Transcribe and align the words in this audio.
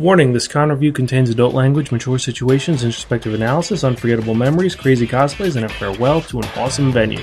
Warning 0.00 0.32
this 0.32 0.48
con 0.48 0.70
review 0.70 0.94
contains 0.94 1.28
adult 1.28 1.52
language, 1.52 1.92
mature 1.92 2.18
situations, 2.18 2.84
introspective 2.84 3.34
analysis, 3.34 3.84
unforgettable 3.84 4.34
memories, 4.34 4.74
crazy 4.74 5.06
cosplays, 5.06 5.56
and 5.56 5.66
a 5.66 5.68
farewell 5.68 6.22
to 6.22 6.38
an 6.38 6.48
awesome 6.56 6.90
venue. 6.90 7.22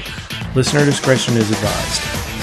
Listener 0.53 0.85
discretion 0.85 1.37
is 1.37 1.49
advised. 1.49 2.36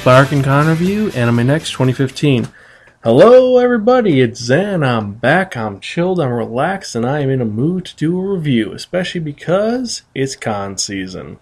Spark 0.00 0.32
and 0.32 0.42
Con 0.42 0.66
Review, 0.66 1.10
Anime 1.10 1.46
Next 1.46 1.72
2015. 1.72 2.48
Hello, 3.04 3.58
everybody, 3.58 4.22
it's 4.22 4.40
Zen. 4.40 4.82
I'm 4.82 5.12
back, 5.12 5.58
I'm 5.58 5.78
chilled, 5.78 6.18
I'm 6.20 6.32
relaxed, 6.32 6.94
and 6.94 7.04
I 7.04 7.20
am 7.20 7.28
in 7.28 7.42
a 7.42 7.44
mood 7.44 7.84
to 7.84 7.96
do 7.96 8.18
a 8.18 8.32
review, 8.34 8.72
especially 8.72 9.20
because 9.20 10.00
it's 10.14 10.36
con 10.36 10.78
season. 10.78 11.38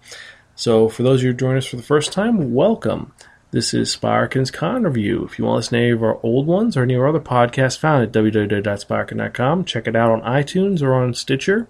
So, 0.55 0.89
for 0.89 1.03
those 1.03 1.21
of 1.21 1.23
you 1.23 1.31
who 1.31 1.37
join 1.37 1.55
us 1.55 1.67
for 1.67 1.77
the 1.77 1.83
first 1.83 2.11
time, 2.11 2.53
welcome. 2.53 3.13
This 3.51 3.73
is 3.73 3.95
Sparkin's 3.95 4.51
Con 4.51 4.83
Review. 4.83 5.23
If 5.23 5.39
you 5.39 5.45
want 5.45 5.53
to 5.53 5.57
listen 5.59 5.77
to 5.77 5.83
any 5.85 5.91
of 5.91 6.03
our 6.03 6.19
old 6.21 6.45
ones 6.45 6.75
or 6.75 6.83
any 6.83 6.95
of 6.95 7.01
our 7.01 7.07
other 7.07 7.21
podcasts 7.21 7.79
found 7.79 8.03
at 8.03 8.11
www.sparkin.com, 8.11 9.63
check 9.63 9.87
it 9.87 9.95
out 9.95 10.11
on 10.11 10.21
iTunes 10.21 10.81
or 10.81 10.93
on 10.95 11.13
Stitcher. 11.13 11.69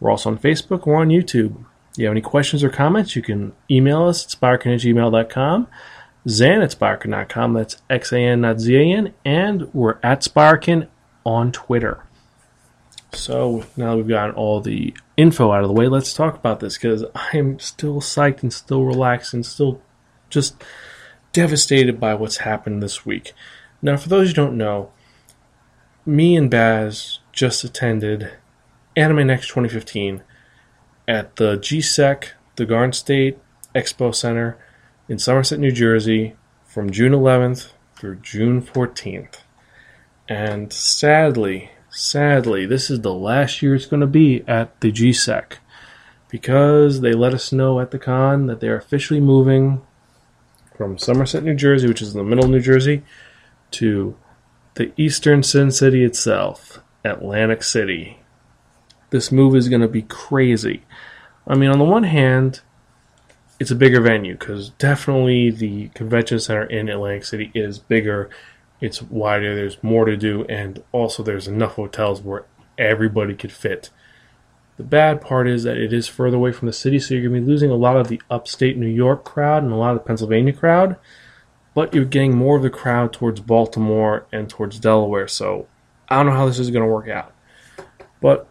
We're 0.00 0.10
also 0.10 0.30
on 0.30 0.38
Facebook 0.38 0.86
or 0.86 1.02
on 1.02 1.08
YouTube. 1.08 1.66
If 1.92 1.98
you 1.98 2.06
have 2.06 2.12
any 2.12 2.22
questions 2.22 2.64
or 2.64 2.70
comments, 2.70 3.14
you 3.14 3.20
can 3.20 3.52
email 3.70 4.04
us 4.04 4.24
at 4.24 4.30
sparkin 4.30 4.72
at 4.72 4.80
gmail.com. 4.80 5.68
At 6.26 6.78
That's 7.54 7.82
X-A-N, 7.90 8.40
not 8.40 8.60
Z-A-N. 8.60 9.14
And 9.24 9.74
we're 9.74 9.98
at 10.02 10.22
Sparkin 10.22 10.88
on 11.24 11.52
Twitter. 11.52 12.04
So 13.12 13.64
now 13.76 13.90
that 13.90 13.96
we've 13.98 14.08
gotten 14.08 14.34
all 14.34 14.60
the 14.60 14.94
info 15.16 15.52
out 15.52 15.62
of 15.62 15.68
the 15.68 15.74
way, 15.74 15.86
let's 15.86 16.14
talk 16.14 16.34
about 16.34 16.60
this 16.60 16.76
because 16.76 17.04
I'm 17.32 17.58
still 17.58 18.00
psyched 18.00 18.42
and 18.42 18.52
still 18.52 18.84
relaxed 18.84 19.34
and 19.34 19.46
still 19.46 19.80
just 20.30 20.62
devastated 21.32 22.00
by 22.00 22.14
what's 22.14 22.38
happened 22.38 22.82
this 22.82 23.06
week. 23.06 23.32
Now, 23.82 23.96
for 23.96 24.08
those 24.08 24.28
who 24.28 24.34
don't 24.34 24.56
know, 24.56 24.90
me 26.06 26.36
and 26.36 26.50
Baz 26.50 27.20
just 27.32 27.64
attended 27.64 28.32
Anime 28.96 29.26
Next 29.26 29.48
2015 29.48 30.22
at 31.06 31.36
the 31.36 31.56
GSEC, 31.58 32.30
the 32.56 32.66
Garden 32.66 32.92
State 32.92 33.38
Expo 33.74 34.14
Center 34.14 34.56
in 35.08 35.18
Somerset, 35.18 35.58
New 35.58 35.72
Jersey, 35.72 36.34
from 36.64 36.90
June 36.90 37.12
11th 37.12 37.72
through 37.96 38.16
June 38.16 38.62
14th. 38.62 39.36
And 40.28 40.72
sadly, 40.72 41.70
sadly, 41.90 42.66
this 42.66 42.90
is 42.90 43.00
the 43.00 43.12
last 43.12 43.62
year 43.62 43.74
it's 43.74 43.86
going 43.86 44.00
to 44.00 44.06
be 44.06 44.42
at 44.48 44.80
the 44.80 44.90
GSEC 44.90 45.58
because 46.30 47.00
they 47.00 47.12
let 47.12 47.34
us 47.34 47.52
know 47.52 47.80
at 47.80 47.90
the 47.90 47.98
con 47.98 48.46
that 48.46 48.60
they're 48.60 48.76
officially 48.76 49.20
moving 49.20 49.82
from 50.76 50.98
Somerset, 50.98 51.44
New 51.44 51.54
Jersey, 51.54 51.86
which 51.86 52.02
is 52.02 52.14
in 52.14 52.18
the 52.18 52.24
middle 52.24 52.46
of 52.46 52.50
New 52.50 52.60
Jersey, 52.60 53.02
to 53.72 54.16
the 54.74 54.92
eastern 54.96 55.42
Sin 55.42 55.70
City 55.70 56.02
itself, 56.02 56.80
Atlantic 57.04 57.62
City. 57.62 58.18
This 59.10 59.30
move 59.30 59.54
is 59.54 59.68
going 59.68 59.82
to 59.82 59.88
be 59.88 60.02
crazy. 60.02 60.82
I 61.46 61.54
mean, 61.54 61.70
on 61.70 61.78
the 61.78 61.84
one 61.84 62.02
hand, 62.02 62.62
it's 63.64 63.70
a 63.70 63.74
bigger 63.74 64.02
venue 64.02 64.34
because 64.34 64.68
definitely 64.76 65.50
the 65.50 65.88
convention 65.94 66.38
center 66.38 66.64
in 66.64 66.90
Atlantic 66.90 67.24
City 67.24 67.50
is 67.54 67.78
bigger. 67.78 68.28
It's 68.78 69.00
wider. 69.00 69.54
There's 69.54 69.82
more 69.82 70.04
to 70.04 70.18
do, 70.18 70.44
and 70.50 70.84
also 70.92 71.22
there's 71.22 71.48
enough 71.48 71.76
hotels 71.76 72.20
where 72.20 72.44
everybody 72.76 73.34
could 73.34 73.52
fit. 73.52 73.88
The 74.76 74.82
bad 74.82 75.22
part 75.22 75.48
is 75.48 75.62
that 75.62 75.78
it 75.78 75.94
is 75.94 76.06
further 76.06 76.36
away 76.36 76.52
from 76.52 76.66
the 76.66 76.74
city, 76.74 76.98
so 76.98 77.14
you're 77.14 77.22
going 77.26 77.40
to 77.40 77.46
be 77.46 77.50
losing 77.50 77.70
a 77.70 77.74
lot 77.74 77.96
of 77.96 78.08
the 78.08 78.20
upstate 78.28 78.76
New 78.76 78.86
York 78.86 79.24
crowd 79.24 79.62
and 79.62 79.72
a 79.72 79.76
lot 79.76 79.92
of 79.92 80.02
the 80.02 80.06
Pennsylvania 80.06 80.52
crowd, 80.52 80.96
but 81.72 81.94
you're 81.94 82.04
getting 82.04 82.36
more 82.36 82.58
of 82.58 82.62
the 82.62 82.68
crowd 82.68 83.14
towards 83.14 83.40
Baltimore 83.40 84.26
and 84.30 84.50
towards 84.50 84.78
Delaware. 84.78 85.26
So 85.26 85.68
I 86.10 86.16
don't 86.16 86.26
know 86.26 86.32
how 86.32 86.44
this 86.44 86.58
is 86.58 86.68
going 86.68 86.84
to 86.84 86.92
work 86.92 87.08
out, 87.08 87.32
but 88.20 88.46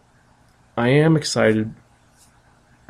I 0.76 0.88
am 0.88 1.16
excited 1.16 1.72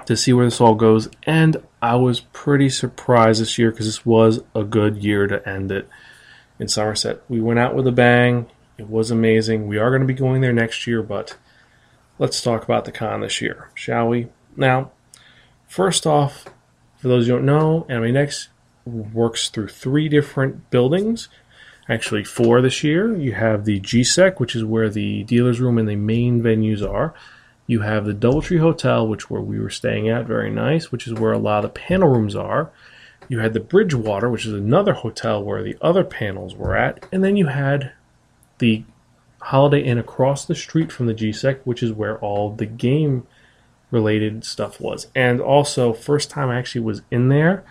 to 0.06 0.16
see 0.16 0.32
where 0.32 0.44
this 0.44 0.60
all 0.60 0.75
goes, 0.75 1.09
and 1.25 1.56
I 1.81 1.97
was 1.97 2.20
pretty 2.20 2.69
surprised 2.69 3.41
this 3.41 3.59
year 3.59 3.70
because 3.70 3.87
this 3.87 4.06
was 4.06 4.41
a 4.54 4.65
good 4.65 5.03
year 5.03 5.26
to 5.26 5.47
end 5.48 5.70
it 5.70 5.88
in 6.59 6.69
Somerset. 6.69 7.22
We 7.28 7.41
went 7.41 7.59
out 7.59 7.75
with 7.75 7.87
a 7.87 7.92
bang. 7.92 8.47
It 8.78 8.88
was 8.88 9.10
amazing. 9.10 9.69
We 9.69 9.78
are 9.78 9.91
going 9.91 10.03
to 10.03 10.06
be 10.06 10.14
going 10.14 10.41
there 10.41 10.53
next 10.53 10.87
year, 10.87 11.03
but 11.03 11.37
let's 12.19 12.41
talk 12.43 12.64
about 12.64 12.84
the 12.84 12.93
con 12.93 13.20
this 13.20 13.41
year, 13.41 13.70
shall 13.75 14.09
we? 14.09 14.28
Now, 14.56 14.93
first 15.66 16.06
off, 16.06 16.47
for 16.97 17.09
those 17.09 17.26
who 17.26 17.34
don't 17.34 17.44
know, 17.44 17.87
Anime 17.88 18.14
Next 18.14 18.48
works 18.84 19.48
through 19.48 19.69
three 19.69 20.09
different 20.09 20.70
buildings. 20.70 21.28
Actually, 21.88 22.25
four 22.25 22.62
this 22.62 22.82
year. 22.82 23.14
You 23.14 23.32
have 23.32 23.64
the 23.64 23.78
GSEC, 23.78 24.41
which 24.41 24.56
is 24.56 24.64
where 24.64 24.88
the 24.88 25.22
dealer's 25.25 25.60
room 25.60 25.76
and 25.76 25.88
the 25.88 25.97
main 25.97 26.43
venues 26.43 26.87
are. 26.88 27.14
You 27.66 27.80
have 27.80 28.04
the 28.04 28.12
Doubletree 28.12 28.60
Hotel, 28.60 29.06
which 29.06 29.30
where 29.30 29.41
we 29.41 29.58
were 29.58 29.70
staying 29.70 30.08
at, 30.08 30.26
very 30.26 30.50
nice, 30.50 30.92
which 30.92 31.06
is 31.06 31.14
where 31.14 31.32
a 31.32 31.38
lot 31.38 31.64
of 31.64 31.72
the 31.72 31.80
panel 31.80 32.08
rooms 32.08 32.36
are. 32.36 32.70
You 33.28 33.38
had 33.38 33.54
the 33.54 33.60
Bridgewater, 33.60 34.28
which 34.28 34.44
is 34.44 34.52
another 34.52 34.92
hotel 34.92 35.42
where 35.42 35.62
the 35.62 35.76
other 35.80 36.04
panels 36.04 36.54
were 36.54 36.76
at, 36.76 37.06
and 37.10 37.25
then 37.25 37.36
you 37.36 37.47
had 37.47 37.92
the 38.58 38.84
Holiday 39.41 39.82
Inn 39.82 39.98
across 39.98 40.44
the 40.44 40.54
street 40.54 40.92
from 40.92 41.06
the 41.06 41.14
GSEC, 41.14 41.60
which 41.64 41.82
is 41.82 41.92
where 41.92 42.19
all 42.19 42.50
the 42.50 42.66
game 42.66 43.26
related 43.91 44.44
stuff 44.44 44.81
was. 44.81 45.06
And 45.14 45.41
also, 45.41 45.92
first 45.92 46.28
time 46.31 46.50
I 46.50 46.58
actually 46.58 46.82
was 46.82 47.02
in 47.10 47.28
there, 47.28 47.64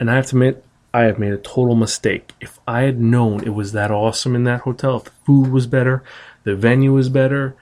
and 0.00 0.10
I 0.10 0.16
have 0.16 0.26
to 0.26 0.36
admit, 0.36 0.64
I 0.94 1.02
have 1.02 1.18
made 1.18 1.32
a 1.32 1.38
total 1.38 1.74
mistake. 1.74 2.32
If 2.40 2.58
I 2.66 2.82
had 2.82 2.98
known 2.98 3.44
it 3.44 3.54
was 3.54 3.72
that 3.72 3.90
awesome 3.90 4.34
in 4.34 4.44
that 4.44 4.62
hotel, 4.62 4.96
if 4.96 5.04
the 5.04 5.10
food 5.26 5.52
was 5.52 5.66
better, 5.66 6.02
the 6.44 6.56
venue 6.56 6.94
was 6.94 7.10
better, 7.10 7.54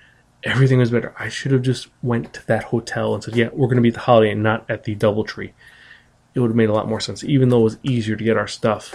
everything 0.45 0.79
was 0.79 0.91
better, 0.91 1.15
I 1.19 1.29
should 1.29 1.53
have 1.53 1.63
just 1.63 1.89
went 2.03 2.33
to 2.35 2.47
that 2.47 2.65
hotel 2.65 3.15
and 3.15 3.25
said, 3.25 3.37
"Yeah, 3.37 3.49
we're 3.53 3.67
going 3.67 3.77
to 3.77 3.83
be 3.83 3.89
at 3.89 3.95
the 3.95 4.01
Holiday 4.01 4.33
Inn, 4.33 4.43
not 4.43 4.69
at 4.69 4.85
the 4.85 4.95
DoubleTree." 4.95 5.53
It 6.35 6.41
would 6.41 6.51
have 6.51 6.57
made 6.57 6.69
a 6.69 6.75
lot 6.75 6.89
more 6.89 7.01
sense, 7.01 7.23
even 7.25 7.49
though 7.49 7.61
it 7.61 7.65
was 7.65 7.79
easier 7.83 8.17
to 8.17 8.25
get 8.25 8.37
our 8.37 8.49
stuff 8.49 8.95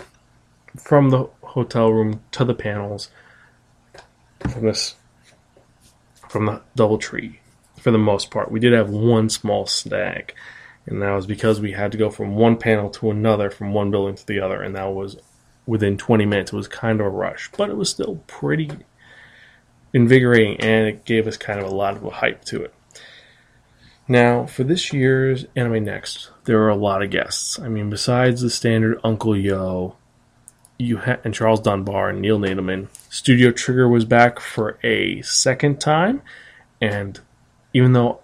from 0.78 1.10
the 1.10 1.30
hotel 1.42 1.92
room 1.92 2.22
to 2.32 2.46
the 2.46 2.54
panels 2.54 3.10
from 4.48 4.64
this 4.64 4.96
from 6.30 6.46
the 6.46 6.62
DoubleTree 6.78 7.38
for 7.80 7.92
the 7.92 7.98
most 7.98 8.30
part. 8.30 8.52
We 8.52 8.60
did 8.60 8.74
have 8.74 8.90
one 8.90 9.30
small 9.30 9.66
snag, 9.66 10.34
and 10.86 11.02
that 11.02 11.12
was 11.12 11.26
because 11.26 11.60
we 11.60 11.72
had 11.72 11.92
to 11.92 11.98
go 11.98 12.10
from 12.10 12.36
one 12.36 12.58
panel 12.58 12.90
to 12.92 13.10
another, 13.10 13.50
from 13.50 13.74
one 13.74 13.90
building 13.90 14.16
to 14.16 14.26
the 14.26 14.40
other, 14.40 14.62
and 14.62 14.76
that 14.76 14.94
was 14.94 15.18
within 15.66 15.98
20 15.98 16.26
minutes. 16.26 16.54
It 16.54 16.56
was 16.56 16.68
kind 16.68 17.00
of 17.00 17.08
a 17.08 17.10
rush, 17.10 17.50
but 17.58 17.70
it 17.70 17.78
was 17.78 17.90
still 17.90 18.24
pretty 18.28 18.70
invigorating, 19.94 20.60
and 20.60 20.88
it 20.88 21.06
gave 21.06 21.28
us 21.28 21.38
kind 21.38 21.60
of 21.60 21.66
a 21.66 21.76
lot 21.76 21.96
of 21.96 22.04
a 22.04 22.10
hype 22.10 22.44
to 22.46 22.64
it. 22.64 22.74
Now, 24.08 24.46
for 24.46 24.64
this 24.64 24.92
year's 24.92 25.46
Anime 25.56 25.84
Next, 25.84 26.32
there 26.46 26.58
were 26.58 26.70
a 26.70 26.76
lot 26.76 27.04
of 27.04 27.12
guests. 27.12 27.60
I 27.60 27.68
mean, 27.68 27.90
besides 27.90 28.42
the 28.42 28.50
standard 28.50 29.00
Uncle 29.04 29.38
Yo, 29.38 29.96
you 30.80 30.98
had 30.98 31.20
and 31.24 31.34
Charles 31.34 31.60
Dunbar 31.60 32.10
and 32.10 32.22
Neil 32.22 32.40
Nadelman, 32.40 32.88
Studio 33.10 33.52
Trigger 33.52 33.88
was 33.88 34.06
back 34.06 34.40
for 34.40 34.80
a 34.84 35.22
second 35.22 35.80
time, 35.80 36.22
and 36.82 37.20
even 37.74 37.94
though 37.94 38.22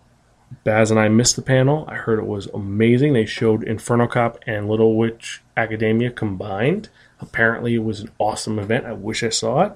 Baz 0.64 0.90
and 0.90 1.00
I 1.00 1.10
missed 1.10 1.36
the 1.36 1.42
panel, 1.42 1.86
I 1.88 1.96
heard 1.96 2.18
it 2.18 2.26
was 2.26 2.48
amazing. 2.48 3.14
They 3.14 3.26
showed 3.26 3.64
Inferno 3.64 4.08
Cop 4.08 4.40
and 4.48 4.68
Little 4.68 4.96
Witch 4.96 5.42
Academia 5.58 6.12
combined. 6.12 6.90
Apparently, 7.20 7.76
it 7.76 7.84
was 7.84 8.00
an 8.00 8.10
awesome 8.18 8.58
event. 8.58 8.86
I 8.86 8.94
wish 8.94 9.24
I 9.24 9.30
saw 9.30 9.62
it. 9.64 9.74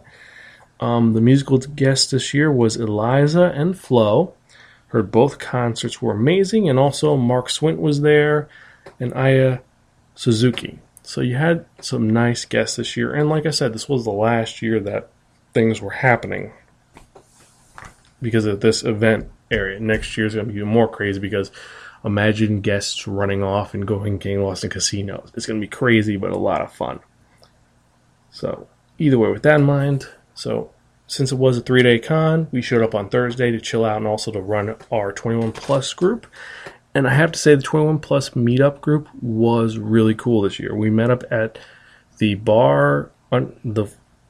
Um, 0.79 1.13
the 1.13 1.21
musical 1.21 1.57
guest 1.57 2.11
this 2.11 2.33
year 2.33 2.51
was 2.51 2.77
Eliza 2.77 3.51
and 3.55 3.77
Flo. 3.77 4.33
Heard 4.87 5.11
both 5.11 5.37
concerts 5.37 6.01
were 6.01 6.13
amazing, 6.13 6.69
and 6.69 6.79
also 6.79 7.15
Marc 7.15 7.47
Swint 7.49 7.77
was 7.77 8.01
there 8.01 8.47
and 8.99 9.13
Aya 9.13 9.59
Suzaki. 10.15 10.79
So 11.03 11.21
you 11.21 11.35
had 11.35 11.65
some 11.81 12.09
nice 12.09 12.45
guests 12.45 12.77
this 12.77 12.95
year, 12.97 13.13
and 13.13 13.29
like 13.29 13.45
I 13.45 13.51
said, 13.51 13.73
this 13.73 13.89
was 13.89 14.03
the 14.03 14.11
last 14.11 14.61
year 14.61 14.79
that 14.81 15.09
things 15.53 15.81
were 15.81 15.91
happening 15.91 16.53
because 18.21 18.45
of 18.45 18.61
this 18.61 18.83
event 18.83 19.29
area. 19.51 19.79
Next 19.79 20.17
year 20.17 20.27
is 20.27 20.35
going 20.35 20.47
to 20.47 20.53
be 20.53 20.63
more 20.63 20.87
crazy 20.87 21.19
because 21.19 21.51
imagine 22.03 22.61
guests 22.61 23.07
running 23.07 23.43
off 23.43 23.73
and 23.73 23.87
going 23.87 24.17
getting 24.17 24.43
lost 24.43 24.63
in 24.63 24.69
casinos. 24.69 25.31
It's 25.35 25.45
going 25.45 25.59
to 25.59 25.65
be 25.65 25.69
crazy, 25.69 26.17
but 26.17 26.31
a 26.31 26.37
lot 26.37 26.61
of 26.61 26.71
fun. 26.71 26.99
So 28.31 28.67
either 28.97 29.17
way, 29.17 29.31
with 29.31 29.43
that 29.43 29.59
in 29.59 29.65
mind, 29.65 30.07
so 30.39 30.71
since 31.05 31.33
it 31.33 31.37
was 31.37 31.57
a 31.57 31.61
three 31.61 31.83
day 31.83 31.99
con, 31.99 32.47
we 32.51 32.61
showed 32.61 32.81
up 32.81 32.95
on 32.95 33.09
Thursday 33.09 33.51
to 33.51 33.59
chill 33.59 33.83
out 33.83 33.97
and 33.97 34.07
also 34.07 34.31
to 34.31 34.39
run 34.39 34.73
our 34.89 35.11
21 35.11 35.51
plus 35.51 35.93
group. 35.93 36.25
And 36.95 37.07
I 37.07 37.13
have 37.13 37.33
to 37.33 37.39
say, 37.39 37.55
the 37.55 37.61
21 37.61 37.99
plus 37.99 38.29
meetup 38.31 38.79
group 38.79 39.09
was 39.21 39.77
really 39.77 40.15
cool 40.15 40.41
this 40.41 40.59
year. 40.59 40.73
We 40.73 40.89
met 40.89 41.11
up 41.11 41.23
at 41.29 41.59
the 42.19 42.35
bar 42.35 43.11
on 43.31 43.59
the 43.65 43.87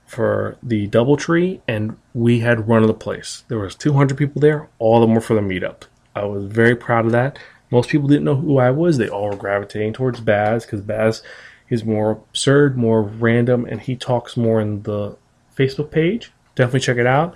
for 0.07 0.57
the 0.63 0.87
DoubleTree, 0.87 1.61
and 1.67 1.95
we 2.15 2.39
had 2.39 2.67
run 2.67 2.81
of 2.81 2.87
the 2.87 2.93
place. 2.95 3.43
There 3.47 3.59
was 3.59 3.75
200 3.75 4.17
people 4.17 4.41
there. 4.41 4.67
All 4.79 4.97
of 4.97 5.07
them 5.07 5.13
were 5.13 5.21
for 5.21 5.35
the 5.35 5.41
meetup. 5.41 5.83
I 6.15 6.25
was 6.25 6.45
very 6.45 6.75
proud 6.75 7.05
of 7.05 7.11
that. 7.11 7.37
Most 7.69 7.89
people 7.89 8.07
didn't 8.07 8.23
know 8.23 8.35
who 8.35 8.57
I 8.57 8.71
was. 8.71 8.97
They 8.97 9.09
all 9.09 9.29
were 9.29 9.35
gravitating 9.35 9.93
towards 9.93 10.21
Baz 10.21 10.65
because 10.65 10.81
Baz 10.81 11.21
is 11.69 11.85
more 11.85 12.11
absurd, 12.11 12.77
more 12.77 13.03
random, 13.03 13.65
and 13.65 13.79
he 13.79 13.95
talks 13.95 14.35
more 14.35 14.59
in 14.59 14.81
the 14.83 15.15
Facebook 15.59 15.91
page. 15.91 16.31
Definitely 16.55 16.79
check 16.79 16.97
it 16.97 17.07
out. 17.07 17.35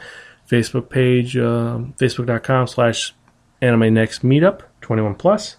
Facebook 0.49 0.89
page, 0.89 1.37
um, 1.37 1.93
facebook.com 1.99 2.67
slash 2.67 3.13
anime 3.61 3.93
next 3.93 4.23
meetup 4.23 4.61
21 4.81 5.15
plus. 5.15 5.57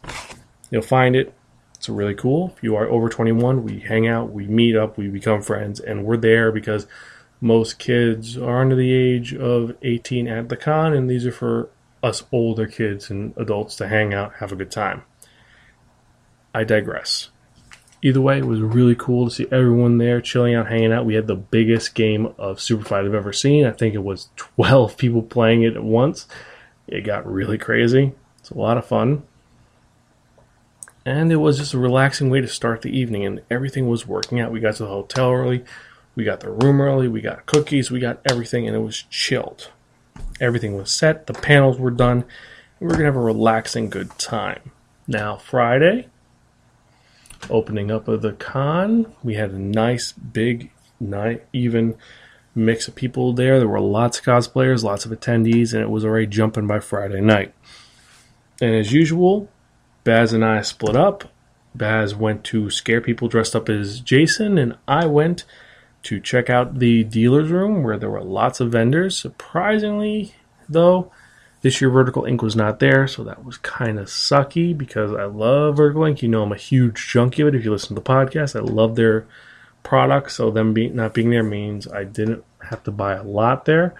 You'll 0.71 0.83
find 0.83 1.17
it. 1.17 1.35
It's 1.75 1.89
really 1.89 2.15
cool. 2.15 2.55
If 2.57 2.63
you 2.63 2.77
are 2.77 2.87
over 2.87 3.09
21, 3.09 3.63
we 3.63 3.81
hang 3.81 4.07
out, 4.07 4.33
we 4.33 4.47
meet 4.47 4.77
up, 4.77 4.97
we 4.97 5.09
become 5.09 5.43
friends, 5.43 5.81
and 5.81 6.05
we're 6.05 6.17
there 6.17 6.51
because 6.51 6.87
most 7.41 7.79
kids 7.79 8.39
are 8.39 8.61
under 8.61 8.75
the 8.75 8.93
age 8.93 9.35
of 9.35 9.77
18 9.83 10.27
at 10.29 10.49
the 10.49 10.57
con, 10.57 10.95
and 10.95 11.11
these 11.11 11.27
are 11.27 11.33
for 11.33 11.69
us 12.03 12.23
older 12.33 12.67
kids 12.67 13.11
and 13.11 13.35
adults 13.37 13.77
to 13.77 13.89
hang 13.89 14.15
out, 14.15 14.35
have 14.37 14.53
a 14.53 14.57
good 14.57 14.71
time. 14.71 15.03
I 16.55 16.65
digress. 16.65 17.31
Either 18.05 18.21
way, 18.21 18.37
it 18.37 18.45
was 18.45 18.61
really 18.61 18.95
cool 18.95 19.25
to 19.25 19.35
see 19.35 19.47
everyone 19.51 19.97
there 19.97 20.21
chilling 20.21 20.55
out, 20.55 20.69
hanging 20.69 20.93
out. 20.93 21.07
We 21.07 21.15
had 21.15 21.27
the 21.27 21.35
biggest 21.35 21.95
game 21.95 22.35
of 22.37 22.61
Super 22.61 22.85
Fight 22.85 23.07
I've 23.07 23.15
ever 23.15 23.33
seen. 23.33 23.65
I 23.65 23.71
think 23.71 23.95
it 23.95 24.05
was 24.05 24.29
12 24.37 24.99
people 24.99 25.23
playing 25.23 25.63
it 25.63 25.75
at 25.75 25.83
once. 25.83 26.29
It 26.87 27.01
got 27.01 27.27
really 27.27 27.57
crazy. 27.57 28.13
It's 28.41 28.51
a 28.51 28.59
lot 28.59 28.77
of 28.77 28.85
fun. 28.85 29.23
And 31.07 31.33
it 31.33 31.37
was 31.37 31.57
just 31.57 31.73
a 31.73 31.79
relaxing 31.79 32.29
way 32.29 32.43
to 32.43 32.47
start 32.47 32.83
the 32.83 32.95
evening, 32.95 33.25
and 33.25 33.41
everything 33.51 33.89
was 33.89 34.07
working 34.07 34.39
out. 34.39 34.53
We 34.53 34.61
got 34.61 34.75
to 34.77 34.83
the 34.83 34.91
hotel 34.91 35.33
early, 35.33 35.65
we 36.15 36.25
got 36.25 36.41
the 36.41 36.51
room 36.51 36.83
early, 36.83 37.09
we 37.09 37.23
got 37.23 37.47
cookies, 37.47 37.91
we 37.91 38.01
got 38.01 38.21
everything, 38.31 38.67
and 38.67 38.77
it 38.77 38.81
was 38.81 39.05
chilled. 39.09 39.71
Everything 40.43 40.77
was 40.77 40.91
set, 40.91 41.27
the 41.27 41.33
panels 41.33 41.79
were 41.79 41.91
done, 41.91 42.19
and 42.19 42.81
we 42.81 42.87
we're 42.87 42.99
going 42.99 43.01
to 43.01 43.13
have 43.13 43.17
a 43.17 43.21
relaxing 43.21 43.89
good 43.89 44.19
time. 44.19 44.73
Now, 45.07 45.37
Friday, 45.37 46.09
opening 47.51 47.91
up 47.91 48.09
of 48.09 48.23
the 48.23 48.33
con, 48.33 49.13
we 49.23 49.35
had 49.35 49.51
a 49.51 49.59
nice, 49.59 50.13
big, 50.13 50.71
night, 51.01 51.45
even 51.53 51.97
mix 52.55 52.89
of 52.89 52.95
people 52.95 53.33
there. 53.33 53.59
There 53.59 53.69
were 53.69 53.81
lots 53.81 54.19
of 54.19 54.25
cosplayers, 54.25 54.83
lots 54.83 55.05
of 55.05 55.13
attendees, 55.13 55.73
and 55.73 55.83
it 55.83 55.91
was 55.91 56.05
already 56.05 56.27
jumping 56.27 56.67
by 56.67 56.81
Friday 56.81 57.21
night. 57.21 57.53
And 58.61 58.75
as 58.75 58.93
usual, 58.93 59.49
Baz 60.05 60.33
and 60.33 60.45
I 60.45 60.63
split 60.63 60.97
up. 60.97 61.25
Baz 61.75 62.15
went 62.15 62.45
to 62.45 62.71
scare 62.71 63.01
people 63.01 63.29
dressed 63.29 63.57
up 63.57 63.69
as 63.69 64.01
Jason, 64.01 64.59
and 64.59 64.77
I 64.87 65.07
went 65.07 65.45
to 66.05 66.21
check 66.21 66.49
out 66.49 66.79
the 66.79 67.03
dealer's 67.03 67.51
room 67.51 67.83
where 67.83 67.97
there 67.97 68.11
were 68.11 68.23
lots 68.23 68.61
of 68.61 68.71
vendors. 68.71 69.17
Surprisingly, 69.17 70.35
though, 70.69 71.11
this 71.65 71.81
year 71.81 71.89
Vertical 71.89 72.25
Inc. 72.25 72.43
was 72.43 72.55
not 72.55 72.79
there, 72.79 73.09
so 73.09 73.25
that 73.25 73.43
was 73.43 73.57
kind 73.57 73.99
of 73.99 74.09
sucky 74.09 74.77
because 74.77 75.15
I 75.15 75.25
love 75.25 75.79
Vertical 75.79 76.05
Ink. 76.05 76.23
You 76.23 76.29
know, 76.29 76.43
I'm 76.43 76.53
a 76.53 76.57
huge 76.57 77.09
junkie 77.09 77.41
of 77.41 77.49
it. 77.49 77.55
If 77.55 77.65
you 77.65 77.71
listen 77.71 77.89
to 77.89 77.95
the 77.95 78.03
podcast, 78.03 78.55
I 78.55 78.63
love 78.63 78.97
their 78.97 79.27
products, 79.83 80.35
so 80.35 80.51
them 80.51 80.75
being 80.75 80.95
not 80.95 81.15
being 81.15 81.31
there 81.31 81.43
means 81.43 81.89
I 81.89 82.05
didn't 82.05 82.45
have 82.69 82.83
to 82.85 82.91
buy 82.91 83.15
a 83.15 83.23
lot 83.23 83.65
there. 83.65 83.95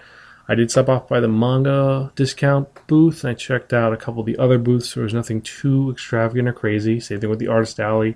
I 0.47 0.53
did 0.53 0.69
stop 0.69 0.89
off 0.89 1.07
by 1.07 1.19
the 1.19 1.27
manga 1.27 2.11
discount 2.15 2.67
booth. 2.85 3.23
And 3.23 3.31
I 3.31 3.33
checked 3.33 3.73
out 3.73 3.93
a 3.93 3.97
couple 3.97 4.19
of 4.19 4.27
the 4.27 4.37
other 4.37 4.59
booths. 4.59 4.93
There 4.93 5.03
was 5.03 5.15
nothing 5.15 5.41
too 5.41 5.89
extravagant 5.89 6.47
or 6.47 6.53
crazy. 6.53 6.99
Same 6.99 7.19
thing 7.19 7.31
with 7.31 7.39
the 7.39 7.47
artist 7.47 7.79
alley. 7.79 8.15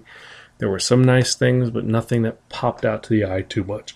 There 0.59 0.69
were 0.69 0.77
some 0.77 1.03
nice 1.03 1.33
things, 1.33 1.71
but 1.71 1.85
nothing 1.85 2.21
that 2.21 2.47
popped 2.49 2.85
out 2.85 3.01
to 3.01 3.09
the 3.09 3.25
eye 3.25 3.41
too 3.41 3.63
much. 3.63 3.95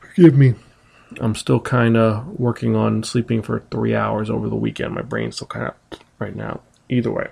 Forgive 0.00 0.38
me. 0.38 0.54
I'm 1.20 1.34
still 1.34 1.60
kind 1.60 1.96
of 1.96 2.26
working 2.38 2.76
on 2.76 3.02
sleeping 3.02 3.42
for 3.42 3.60
three 3.70 3.94
hours 3.94 4.30
over 4.30 4.48
the 4.48 4.56
weekend. 4.56 4.94
My 4.94 5.02
brain's 5.02 5.36
still 5.36 5.48
kind 5.48 5.66
of 5.66 6.00
right 6.18 6.34
now. 6.34 6.60
Either 6.88 7.10
way. 7.10 7.28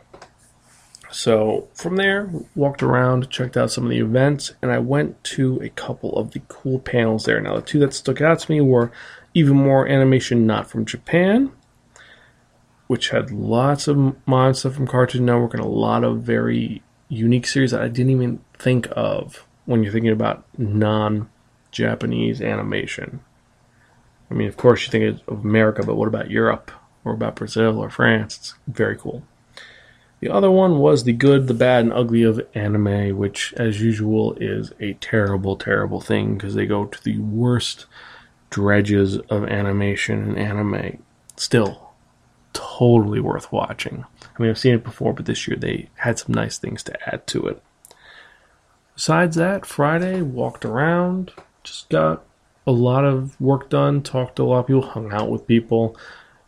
So 1.11 1.69
from 1.75 1.97
there, 1.97 2.31
walked 2.55 2.83
around, 2.83 3.31
checked 3.31 3.57
out 3.57 3.71
some 3.71 3.85
of 3.85 3.91
the 3.91 3.99
events, 3.99 4.53
and 4.63 4.71
I 4.71 4.79
went 4.79 5.23
to 5.25 5.61
a 5.61 5.69
couple 5.69 6.17
of 6.17 6.31
the 6.31 6.41
cool 6.49 6.79
panels 6.79 7.25
there. 7.25 7.41
Now, 7.41 7.57
the 7.57 7.63
two 7.63 7.81
that 7.81 7.93
stuck 7.93 8.21
out 8.21 8.39
to 8.41 8.51
me 8.51 8.61
were 8.61 8.93
even 9.35 9.57
more 9.57 9.89
animation 9.89 10.47
not 10.47 10.71
from 10.71 10.85
Japan, 10.85 11.53
which 12.87 13.11
had 13.11 13.33
lots 13.33 13.89
of 13.89 14.15
mod 14.27 14.57
stuff 14.57 14.75
from 14.75 14.87
Cartoon 14.87 15.25
Network 15.25 15.55
and 15.55 15.63
a 15.63 15.69
lot 15.69 16.05
of 16.05 16.23
very 16.23 16.83
unique 17.09 17.47
series 17.47 17.73
that 17.73 17.83
I 17.83 17.89
didn't 17.89 18.13
even 18.13 18.41
think 18.59 18.89
of 18.93 19.47
when 19.65 19.83
you're 19.83 19.93
thinking 19.93 20.13
about 20.13 20.45
non 20.57 21.29
Japanese 21.73 22.41
animation. 22.41 23.21
I 24.31 24.35
mean, 24.35 24.49
of 24.49 24.57
course, 24.57 24.85
you 24.85 24.91
think 24.91 25.21
of 25.27 25.45
America, 25.45 25.83
but 25.85 25.97
what 25.97 26.09
about 26.09 26.31
Europe 26.31 26.71
or 27.05 27.13
about 27.13 27.37
Brazil 27.37 27.79
or 27.79 27.91
France? 27.91 28.37
It's 28.37 28.55
very 28.69 28.97
cool. 28.97 29.25
The 30.21 30.29
other 30.31 30.51
one 30.51 30.79
was 30.79 31.05
The 31.05 31.15
Good, 31.15 31.47
the 31.47 31.55
Bad, 31.55 31.85
and 31.85 31.93
Ugly 31.93 32.23
of 32.23 32.47
anime, 32.55 33.17
which, 33.17 33.55
as 33.57 33.81
usual, 33.81 34.35
is 34.35 34.73
a 34.79 34.93
terrible, 34.95 35.57
terrible 35.57 36.01
thing 36.01 36.35
because 36.35 36.55
they 36.55 36.67
go 36.67 36.85
to 36.85 37.03
the 37.03 37.19
worst 37.19 37.87
dredges 38.51 39.17
of 39.17 39.45
animation 39.45 40.23
and 40.29 40.39
anime. 40.39 41.03
Still, 41.37 41.93
totally 42.53 43.21
worth 43.21 43.51
watching. 43.51 44.05
I 44.23 44.43
mean, 44.43 44.51
I've 44.51 44.59
seen 44.59 44.75
it 44.75 44.85
before, 44.85 45.15
but 45.15 45.25
this 45.25 45.49
year 45.49 45.57
they 45.57 45.89
had 45.97 46.19
some 46.19 46.35
nice 46.35 46.59
things 46.59 46.83
to 46.85 47.13
add 47.13 47.27
to 47.29 47.47
it. 47.47 47.63
Besides 48.95 49.37
that, 49.37 49.65
Friday, 49.65 50.21
walked 50.21 50.67
around, 50.67 51.33
just 51.63 51.89
got 51.89 52.23
a 52.67 52.73
lot 52.73 53.05
of 53.05 53.41
work 53.41 53.71
done, 53.71 54.03
talked 54.03 54.37
to 54.37 54.43
a 54.43 54.45
lot 54.45 54.61
of 54.61 54.67
people, 54.67 54.83
hung 54.83 55.13
out 55.13 55.31
with 55.31 55.47
people, 55.47 55.97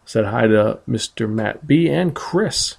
said 0.04 0.26
hi 0.26 0.47
to 0.47 0.81
Mr. 0.88 1.28
Matt 1.28 1.66
B 1.66 1.88
and 1.88 2.14
Chris 2.14 2.76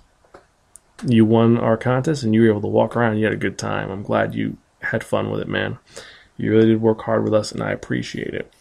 you 1.06 1.26
won 1.26 1.58
our 1.58 1.78
contest 1.78 2.24
and 2.24 2.34
you 2.34 2.42
were 2.42 2.50
able 2.50 2.62
to 2.62 2.68
walk 2.68 2.96
around. 2.96 3.18
You 3.18 3.26
had 3.26 3.34
a 3.34 3.38
good 3.38 3.58
time. 3.58 3.92
I'm 3.92 4.04
glad 4.04 4.36
you 4.36 4.58
had 4.82 5.04
fun 5.04 5.30
with 5.30 5.42
it, 5.42 5.48
man. 5.48 5.78
You 6.38 6.52
really 6.52 6.68
did 6.68 6.82
work 6.82 7.02
hard 7.02 7.24
with 7.24 7.34
us, 7.34 7.52
and 7.52 7.62
I 7.62 7.72
appreciate 7.72 8.34
it. 8.34 8.52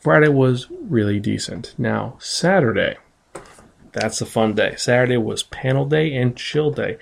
Friday 0.00 0.28
was 0.28 0.68
really 0.70 1.20
decent. 1.20 1.74
Now, 1.78 2.16
Saturday, 2.18 2.96
that's 3.92 4.20
a 4.20 4.26
fun 4.26 4.54
day. 4.54 4.74
Saturday 4.76 5.16
was 5.16 5.42
panel 5.44 5.84
day 5.84 6.14
and 6.14 6.36
chill 6.36 6.70
day. 6.70 6.98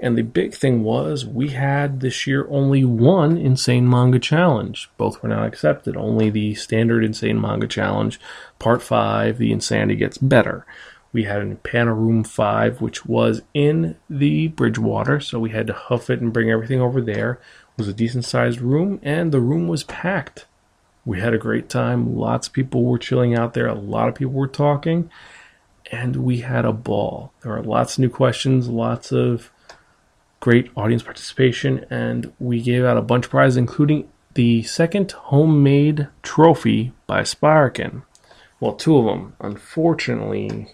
And 0.00 0.16
the 0.16 0.22
big 0.22 0.54
thing 0.54 0.84
was 0.84 1.26
we 1.26 1.48
had 1.48 2.00
this 2.00 2.26
year 2.26 2.46
only 2.50 2.84
one 2.84 3.36
Insane 3.36 3.88
Manga 3.88 4.20
Challenge. 4.20 4.88
Both 4.96 5.22
were 5.22 5.28
not 5.28 5.46
accepted. 5.46 5.96
Only 5.96 6.30
the 6.30 6.54
standard 6.54 7.04
Insane 7.04 7.40
Manga 7.40 7.66
Challenge, 7.66 8.20
Part 8.60 8.80
5, 8.80 9.38
The 9.38 9.50
Insanity 9.50 9.96
Gets 9.96 10.18
Better. 10.18 10.64
We 11.12 11.24
had 11.24 11.62
panel 11.64 11.94
room 11.94 12.22
5, 12.22 12.80
which 12.80 13.06
was 13.06 13.42
in 13.54 13.96
the 14.08 14.48
Bridgewater, 14.48 15.18
so 15.20 15.40
we 15.40 15.50
had 15.50 15.66
to 15.66 15.72
huff 15.72 16.10
it 16.10 16.20
and 16.20 16.32
bring 16.32 16.50
everything 16.50 16.80
over 16.80 17.00
there. 17.00 17.32
It 17.32 17.78
was 17.78 17.88
a 17.88 17.92
decent 17.94 18.24
sized 18.24 18.60
room, 18.60 19.00
and 19.02 19.32
the 19.32 19.40
room 19.40 19.66
was 19.68 19.82
packed. 19.84 20.46
We 21.04 21.20
had 21.20 21.32
a 21.34 21.38
great 21.38 21.68
time. 21.68 22.14
Lots 22.14 22.46
of 22.48 22.52
people 22.52 22.84
were 22.84 22.98
chilling 22.98 23.34
out 23.34 23.54
there. 23.54 23.66
A 23.66 23.74
lot 23.74 24.08
of 24.08 24.14
people 24.14 24.34
were 24.34 24.46
talking. 24.46 25.10
and 25.90 26.16
we 26.16 26.38
had 26.40 26.64
a 26.64 26.72
ball. 26.72 27.32
There 27.42 27.52
were 27.52 27.62
lots 27.62 27.94
of 27.94 28.00
new 28.00 28.10
questions, 28.10 28.68
lots 28.68 29.12
of 29.12 29.50
great 30.40 30.70
audience 30.76 31.02
participation, 31.02 31.84
and 31.90 32.32
we 32.38 32.60
gave 32.60 32.84
out 32.84 32.96
a 32.96 33.02
bunch 33.02 33.26
of 33.26 33.30
prizes, 33.30 33.56
including 33.56 34.08
the 34.34 34.62
second 34.62 35.10
homemade 35.12 36.08
trophy 36.22 36.92
by 37.06 37.22
Spiraken. 37.22 38.02
Well, 38.60 38.74
two 38.74 38.98
of 38.98 39.04
them. 39.04 39.34
Unfortunately, 39.40 40.68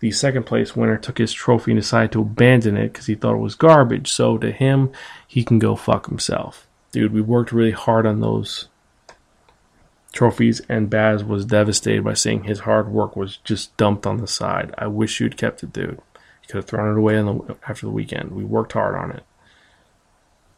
the 0.00 0.10
second 0.10 0.44
place 0.44 0.76
winner 0.76 0.96
took 0.96 1.18
his 1.18 1.32
trophy 1.32 1.72
and 1.72 1.80
decided 1.80 2.12
to 2.12 2.22
abandon 2.22 2.76
it 2.76 2.92
because 2.92 3.06
he 3.06 3.14
thought 3.14 3.34
it 3.34 3.38
was 3.38 3.54
garbage. 3.54 4.10
So 4.10 4.38
to 4.38 4.50
him, 4.52 4.92
he 5.26 5.44
can 5.44 5.58
go 5.58 5.76
fuck 5.76 6.06
himself. 6.06 6.66
Dude, 6.92 7.12
we 7.12 7.20
worked 7.20 7.52
really 7.52 7.72
hard 7.72 8.06
on 8.06 8.20
those 8.20 8.68
trophies, 10.12 10.60
and 10.68 10.90
Baz 10.90 11.22
was 11.22 11.44
devastated 11.44 12.02
by 12.02 12.14
seeing 12.14 12.44
his 12.44 12.60
hard 12.60 12.88
work 12.88 13.16
was 13.16 13.36
just 13.38 13.76
dumped 13.76 14.06
on 14.06 14.16
the 14.18 14.26
side. 14.26 14.74
I 14.78 14.86
wish 14.86 15.20
you'd 15.20 15.36
kept 15.36 15.62
it, 15.62 15.72
dude. 15.72 16.00
Could 16.48 16.56
have 16.56 16.66
thrown 16.66 16.92
it 16.92 16.98
away 16.98 17.14
the, 17.14 17.56
after 17.68 17.86
the 17.86 17.92
weekend. 17.92 18.30
We 18.30 18.44
worked 18.44 18.72
hard 18.72 18.94
on 18.94 19.10
it. 19.10 19.24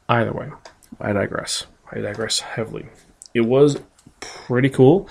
Either 0.09 0.33
way, 0.33 0.51
I 1.01 1.13
digress. 1.13 1.67
I 1.91 2.01
digress 2.01 2.41
heavily. 2.41 2.87
It 3.35 3.43
was 3.43 3.79
pretty 4.21 4.69
cool. 4.69 5.09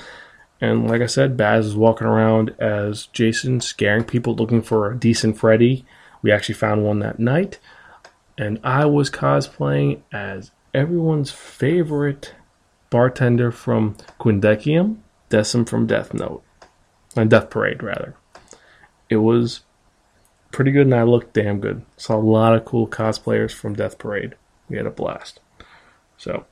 And 0.60 0.88
like 0.88 1.02
I 1.02 1.08
said, 1.08 1.38
Baz 1.38 1.68
is 1.68 1.76
walking 1.76 2.08
around 2.08 2.56
as 2.60 3.08
Jason, 3.08 3.62
scaring 3.62 4.04
people 4.04 4.36
looking 4.36 4.62
for 4.62 4.92
a 4.92 4.98
decent 4.98 5.38
Freddy. 5.38 5.86
We 6.22 6.32
actually 6.32 6.56
found 6.56 6.84
one 6.84 7.00
that 7.00 7.20
night. 7.20 7.60
And 8.38 8.60
I 8.64 8.86
was 8.86 9.10
cosplaying 9.10 10.02
as 10.12 10.52
everyone's 10.74 11.32
favorite 11.32 12.34
bartender 12.90 13.52
from 13.52 13.96
Quindecim, 14.20 14.98
Decim 15.30 15.68
from 15.68 15.88
Death 15.88 16.14
Note. 16.14 16.44
And 17.16 17.30
Death 17.30 17.50
Parade, 17.50 17.84
rather. 17.84 18.16
It 19.10 19.18
was 19.18 19.62
pretty 20.58 20.72
good 20.72 20.88
and 20.88 20.96
I 20.96 21.04
looked 21.04 21.34
damn 21.34 21.60
good. 21.60 21.84
Saw 21.98 22.16
a 22.16 22.18
lot 22.18 22.56
of 22.56 22.66
cool 22.66 22.88
cosplayers 22.88 23.52
from 23.52 23.76
Death 23.76 24.00
Parade. 24.00 24.34
We 24.68 24.78
had 24.78 24.88
a 24.88 24.90
blast. 24.92 25.40
So, 26.18 26.48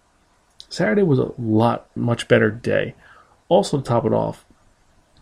Saturday 0.69 1.01
was 1.01 1.17
a 1.17 1.31
lot, 1.39 1.87
much 1.95 2.27
better 2.27 2.51
day. 2.51 2.93
Also, 3.49 3.77
to 3.77 3.83
top 3.83 4.05
it 4.05 4.13
off, 4.13 4.45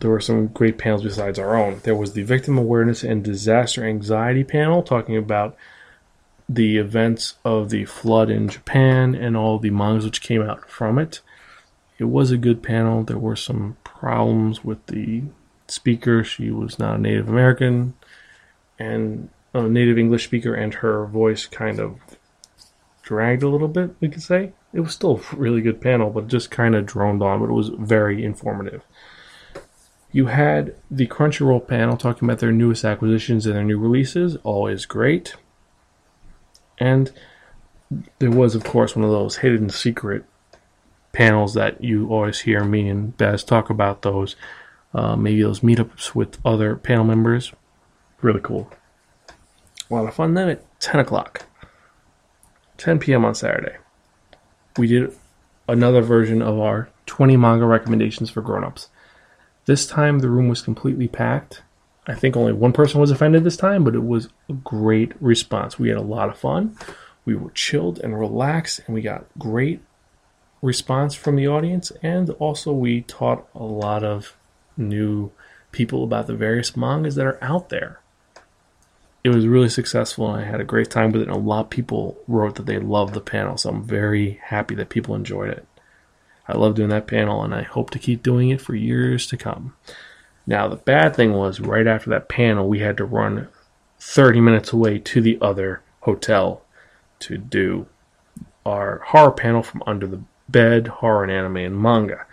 there 0.00 0.10
were 0.10 0.20
some 0.20 0.48
great 0.48 0.76
panels 0.76 1.02
besides 1.02 1.38
our 1.38 1.56
own. 1.56 1.80
There 1.82 1.94
was 1.94 2.12
the 2.12 2.24
Victim 2.24 2.58
Awareness 2.58 3.02
and 3.02 3.24
Disaster 3.24 3.82
Anxiety 3.82 4.44
panel 4.44 4.82
talking 4.82 5.16
about 5.16 5.56
the 6.46 6.76
events 6.76 7.36
of 7.42 7.70
the 7.70 7.86
flood 7.86 8.28
in 8.28 8.50
Japan 8.50 9.14
and 9.14 9.34
all 9.34 9.58
the 9.58 9.70
mangas 9.70 10.04
which 10.04 10.20
came 10.20 10.42
out 10.42 10.68
from 10.68 10.98
it. 10.98 11.22
It 11.96 12.04
was 12.04 12.30
a 12.30 12.36
good 12.36 12.62
panel. 12.62 13.02
There 13.02 13.16
were 13.16 13.34
some 13.34 13.78
problems 13.82 14.62
with 14.62 14.84
the 14.88 15.22
speaker. 15.68 16.22
She 16.22 16.50
was 16.50 16.78
not 16.78 16.96
a 16.96 17.00
Native 17.00 17.30
American 17.30 17.94
and 18.78 19.28
a 19.52 19.62
native 19.62 19.98
English 19.98 20.24
speaker, 20.24 20.54
and 20.54 20.74
her 20.74 21.06
voice 21.06 21.46
kind 21.46 21.78
of 21.78 21.98
dragged 23.02 23.42
a 23.42 23.48
little 23.48 23.68
bit, 23.68 23.94
we 24.00 24.08
could 24.08 24.22
say. 24.22 24.52
It 24.72 24.80
was 24.80 24.92
still 24.92 25.20
a 25.32 25.36
really 25.36 25.60
good 25.60 25.80
panel, 25.80 26.10
but 26.10 26.26
just 26.26 26.50
kind 26.50 26.74
of 26.74 26.86
droned 26.86 27.22
on, 27.22 27.40
but 27.40 27.50
it 27.50 27.54
was 27.54 27.68
very 27.68 28.24
informative. 28.24 28.82
You 30.10 30.26
had 30.26 30.76
the 30.90 31.06
Crunchyroll 31.06 31.66
panel 31.66 31.96
talking 31.96 32.26
about 32.26 32.38
their 32.38 32.52
newest 32.52 32.84
acquisitions 32.84 33.46
and 33.46 33.54
their 33.54 33.64
new 33.64 33.78
releases, 33.78 34.36
always 34.36 34.86
great. 34.86 35.36
And 36.78 37.12
there 38.18 38.30
was, 38.30 38.54
of 38.54 38.64
course, 38.64 38.96
one 38.96 39.04
of 39.04 39.10
those 39.10 39.36
hidden 39.36 39.70
secret 39.70 40.24
panels 41.12 41.54
that 41.54 41.82
you 41.82 42.08
always 42.08 42.40
hear 42.40 42.64
me 42.64 42.88
and 42.88 43.16
Baz 43.16 43.44
talk 43.44 43.70
about 43.70 44.02
those. 44.02 44.34
Uh, 44.92 45.16
maybe 45.16 45.42
those 45.42 45.60
meetups 45.60 46.14
with 46.14 46.38
other 46.44 46.76
panel 46.76 47.04
members. 47.04 47.52
Really 48.24 48.40
cool. 48.40 48.70
A 49.90 49.94
lot 49.94 50.08
of 50.08 50.14
fun 50.14 50.32
then 50.32 50.48
at 50.48 50.80
10 50.80 50.98
o'clock. 50.98 51.44
10 52.78 52.98
p.m. 52.98 53.22
on 53.22 53.34
Saturday. 53.34 53.76
We 54.78 54.86
did 54.86 55.14
another 55.68 56.00
version 56.00 56.40
of 56.40 56.58
our 56.58 56.88
20 57.04 57.36
manga 57.36 57.66
recommendations 57.66 58.30
for 58.30 58.40
grown-ups. 58.40 58.88
This 59.66 59.86
time 59.86 60.20
the 60.20 60.30
room 60.30 60.48
was 60.48 60.62
completely 60.62 61.06
packed. 61.06 61.60
I 62.06 62.14
think 62.14 62.34
only 62.34 62.54
one 62.54 62.72
person 62.72 62.98
was 62.98 63.10
offended 63.10 63.44
this 63.44 63.58
time, 63.58 63.84
but 63.84 63.94
it 63.94 64.04
was 64.04 64.30
a 64.48 64.54
great 64.54 65.12
response. 65.20 65.78
We 65.78 65.90
had 65.90 65.98
a 65.98 66.02
lot 66.02 66.30
of 66.30 66.38
fun. 66.38 66.78
We 67.26 67.34
were 67.34 67.50
chilled 67.50 67.98
and 67.98 68.18
relaxed, 68.18 68.80
and 68.86 68.94
we 68.94 69.02
got 69.02 69.26
great 69.38 69.82
response 70.62 71.14
from 71.14 71.36
the 71.36 71.48
audience. 71.48 71.92
And 72.02 72.30
also, 72.30 72.72
we 72.72 73.02
taught 73.02 73.46
a 73.54 73.64
lot 73.64 74.02
of 74.02 74.34
new 74.78 75.30
people 75.72 76.04
about 76.04 76.26
the 76.26 76.34
various 76.34 76.74
mangas 76.74 77.16
that 77.16 77.26
are 77.26 77.38
out 77.44 77.68
there. 77.68 78.00
It 79.24 79.34
was 79.34 79.46
really 79.46 79.70
successful, 79.70 80.30
and 80.30 80.44
I 80.44 80.46
had 80.46 80.60
a 80.60 80.64
great 80.64 80.90
time 80.90 81.10
with 81.10 81.22
it. 81.22 81.28
And 81.28 81.36
a 81.36 81.40
lot 81.40 81.64
of 81.64 81.70
people 81.70 82.18
wrote 82.28 82.56
that 82.56 82.66
they 82.66 82.78
loved 82.78 83.14
the 83.14 83.22
panel, 83.22 83.56
so 83.56 83.70
I'm 83.70 83.82
very 83.82 84.38
happy 84.44 84.74
that 84.74 84.90
people 84.90 85.14
enjoyed 85.14 85.48
it. 85.48 85.66
I 86.46 86.58
love 86.58 86.74
doing 86.74 86.90
that 86.90 87.06
panel, 87.06 87.42
and 87.42 87.54
I 87.54 87.62
hope 87.62 87.88
to 87.90 87.98
keep 87.98 88.22
doing 88.22 88.50
it 88.50 88.60
for 88.60 88.74
years 88.74 89.26
to 89.28 89.38
come. 89.38 89.74
Now, 90.46 90.68
the 90.68 90.76
bad 90.76 91.16
thing 91.16 91.32
was 91.32 91.58
right 91.58 91.86
after 91.86 92.10
that 92.10 92.28
panel, 92.28 92.68
we 92.68 92.80
had 92.80 92.98
to 92.98 93.04
run 93.06 93.48
30 93.98 94.42
minutes 94.42 94.74
away 94.74 94.98
to 94.98 95.22
the 95.22 95.38
other 95.40 95.80
hotel 96.00 96.62
to 97.20 97.38
do 97.38 97.86
our 98.66 98.98
horror 99.06 99.32
panel 99.32 99.62
from 99.62 99.82
Under 99.86 100.06
the 100.06 100.20
Bed, 100.50 100.86
horror 100.86 101.22
and 101.22 101.32
anime 101.32 101.56
and 101.56 101.80
manga. 101.80 102.26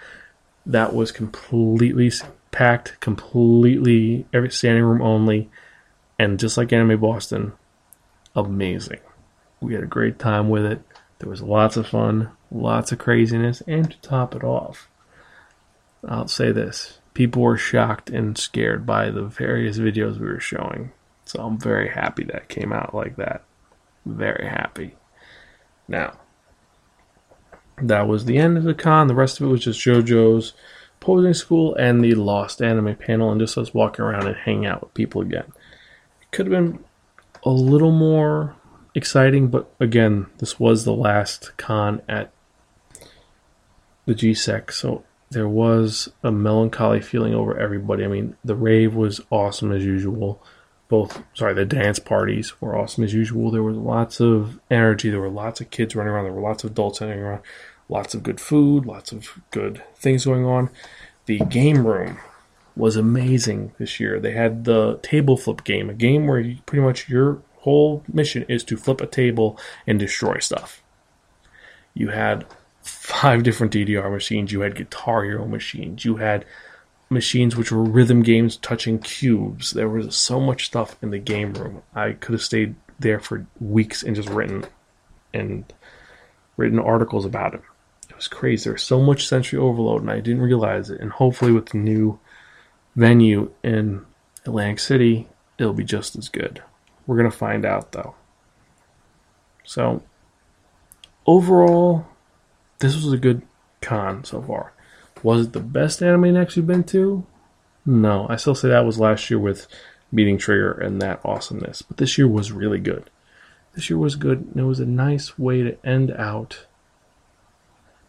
That 0.65 0.93
was 0.93 1.13
completely 1.13 2.12
packed, 2.51 3.00
completely 3.00 4.25
every 4.33 4.51
standing 4.51 4.83
room 4.83 5.01
only, 5.01 5.50
and 6.22 6.40
just 6.40 6.56
like 6.56 6.72
Anime 6.72 7.00
Boston, 7.00 7.54
amazing. 8.36 9.00
We 9.60 9.74
had 9.74 9.82
a 9.82 9.88
great 9.88 10.20
time 10.20 10.50
with 10.50 10.66
it. 10.66 10.80
There 11.18 11.30
was 11.30 11.42
lots 11.42 11.78
of 11.78 11.88
fun, 11.88 12.30
lots 12.51 12.92
of 12.92 13.00
craziness, 13.00 13.62
and 13.66 13.90
to 13.90 14.01
top 14.01 14.36
it 14.36 14.44
off, 14.44 14.88
I'll 16.08 16.28
say 16.28 16.51
this 16.51 17.00
people 17.16 17.42
were 17.42 17.58
shocked 17.58 18.12
and 18.12 18.38
scared 18.38 18.86
by 18.86 19.10
the 19.10 19.24
various 19.24 19.80
videos 19.80 20.20
we 20.20 20.28
were 20.28 20.40
showing. 20.40 20.92
So 21.25 21.42
I'm 21.42 21.58
very 21.58 21.90
happy 21.90 22.24
that 22.25 22.50
came 22.50 22.72
out 22.72 22.94
like 22.94 23.16
that. 23.16 23.44
Very 24.06 24.48
happy. 24.48 24.98
Now, 25.88 26.20
that 27.82 28.08
was 28.08 28.25
the 28.25 28.38
end 28.38 28.60
of 28.60 28.63
the 28.63 28.75
con. 28.75 29.08
The 29.08 29.16
rest 29.16 29.42
of 29.42 29.48
it 29.48 29.51
was 29.51 29.63
just 29.63 29.84
JoJo's 29.84 30.54
posing 31.00 31.34
school 31.34 31.74
and 31.75 32.04
the 32.04 32.13
Lost 32.13 32.62
Anime 32.62 32.96
panel, 32.96 33.32
and 33.32 33.42
just 33.42 33.58
us 33.58 33.74
walking 33.74 34.06
around 34.06 34.28
and 34.28 34.38
hanging 34.38 34.68
out 34.68 34.82
with 34.82 34.94
people 34.94 35.22
again. 35.22 35.51
Could 36.32 36.48
have 36.48 36.52
been 36.52 36.84
a 37.44 37.50
little 37.50 37.92
more 37.92 38.56
exciting, 38.96 39.48
but 39.48 39.74
again, 39.80 40.28
this 40.38 40.60
was 40.60 40.86
the 40.86 40.94
last 40.94 41.56
con 41.58 42.02
at 42.08 42.32
the 44.06 44.14
GSEC, 44.14 44.72
so 44.72 45.04
there 45.30 45.48
was 45.48 46.10
a 46.24 46.32
melancholy 46.32 47.02
feeling 47.02 47.34
over 47.34 47.58
everybody. 47.58 48.04
I 48.04 48.08
mean, 48.08 48.36
the 48.44 48.56
rave 48.56 48.94
was 48.94 49.22
awesome 49.30 49.72
as 49.72 49.84
usual. 49.84 50.44
Both, 50.90 51.24
sorry, 51.34 51.54
the 51.54 51.66
dance 51.66 52.00
parties 52.00 52.60
were 52.60 52.78
awesome 52.78 53.06
as 53.06 53.14
usual. 53.14 53.50
There 53.50 53.64
was 53.64 53.78
lots 53.78 54.20
of 54.20 54.60
energy. 54.70 55.10
There 55.10 55.22
were 55.22 55.30
lots 55.30 55.62
of 55.62 55.70
kids 55.70 55.96
running 55.96 56.12
around. 56.12 56.26
There 56.26 56.34
were 56.34 56.42
lots 56.42 56.66
of 56.66 56.72
adults 56.72 57.00
running 57.00 57.20
around. 57.20 57.44
Lots 57.88 58.14
of 58.14 58.24
good 58.24 58.42
food. 58.42 58.86
Lots 58.86 59.14
of 59.14 59.40
good 59.52 59.82
things 59.96 60.26
going 60.26 60.46
on. 60.46 60.70
The 61.28 61.40
game 61.40 61.88
room 61.88 62.18
was 62.75 62.96
amazing 62.96 63.74
this 63.78 64.00
year. 64.00 64.20
They 64.20 64.32
had 64.32 64.66
the 64.66 65.00
table 65.01 65.38
flip 65.38 65.63
game, 65.63 65.90
a 65.90 65.94
game 65.94 66.28
where 66.28 66.40
you, 66.40 66.58
pretty 66.66 66.84
much 66.84 67.10
your 67.10 67.42
whole 67.60 68.04
mission 68.12 68.46
is 68.48 68.63
to 68.66 68.78
flip 68.78 69.01
a 69.01 69.08
table 69.08 69.60
and 69.86 70.00
destroy 70.00 70.40
stuff. 70.40 70.82
You 71.94 72.10
had 72.10 72.46
five 72.82 73.44
different 73.44 73.74
DDR 73.74 74.12
machines. 74.12 74.51
You 74.51 74.62
had 74.62 74.75
Guitar 74.75 75.24
Hero 75.24 75.46
machines. 75.46 76.06
You 76.06 76.18
had 76.18 76.46
machines 77.10 77.56
which 77.56 77.72
were 77.72 77.84
rhythm 77.84 78.24
games 78.24 78.56
touching 78.58 78.98
cubes. 78.98 79.72
There 79.72 79.90
was 79.90 80.16
so 80.16 80.40
much 80.40 80.66
stuff 80.66 80.96
in 81.01 81.12
the 81.12 81.20
game 81.20 81.54
room. 81.54 81.84
I 81.94 82.13
could 82.13 82.34
have 82.34 82.42
stayed 82.42 82.75
there 83.00 83.20
for 83.20 83.46
weeks 83.60 84.01
and 84.01 84.16
just 84.16 84.30
written 84.30 84.66
and 85.34 85.66
written 86.56 86.80
articles 86.80 87.25
about 87.25 87.54
it. 87.54 87.62
It 88.10 88.16
was 88.16 88.28
crazy. 88.28 88.63
There 88.63 88.74
was 88.74 88.84
so 88.84 89.01
much 89.01 89.28
sensory 89.28 89.60
overload, 89.60 90.01
and 90.01 90.12
I 90.12 90.20
didn't 90.20 90.42
realize 90.42 90.90
it. 90.90 91.01
And 91.01 91.12
hopefully, 91.12 91.51
with 91.51 91.68
the 91.68 91.78
new 91.78 92.20
venue 92.95 93.51
in 93.63 94.05
Atlantic 94.45 94.79
City, 94.79 95.27
it'll 95.57 95.74
be 95.74 95.83
just 95.83 96.15
as 96.15 96.29
good. 96.29 96.62
We're 97.05 97.17
gonna 97.17 97.31
find 97.31 97.65
out 97.65 97.91
though. 97.91 98.15
So 99.63 100.03
overall, 101.25 102.05
this 102.79 102.95
was 102.95 103.13
a 103.13 103.17
good 103.17 103.43
con 103.81 104.24
so 104.24 104.41
far. 104.41 104.74
Was 105.24 105.48
it 105.48 105.53
the 105.53 105.60
best 105.60 106.01
anime 106.01 106.33
next 106.33 106.57
you've 106.57 106.67
been 106.67 106.83
to? 106.86 107.25
No, 107.86 108.27
I 108.29 108.36
still 108.36 108.55
say 108.55 108.69
that 108.69 108.86
was 108.86 109.00
last 109.00 109.29
year 109.29 109.39
with 109.39 109.67
Meeting 110.12 110.38
Trigger 110.38 110.71
and 110.71 111.01
that 111.01 111.21
awesomeness. 111.24 111.81
But 111.81 111.98
this 111.98 112.17
year 112.17 112.27
was 112.27 112.51
really 112.51 112.79
good. 112.79 113.10
This 113.74 113.89
year 113.89 113.98
was 113.98 114.15
good, 114.15 114.39
and 114.39 114.57
it 114.57 114.63
was 114.63 114.79
a 114.79 114.86
nice 114.86 115.39
way 115.39 115.63
to 115.63 115.86
end 115.86 116.12
out 116.12 116.65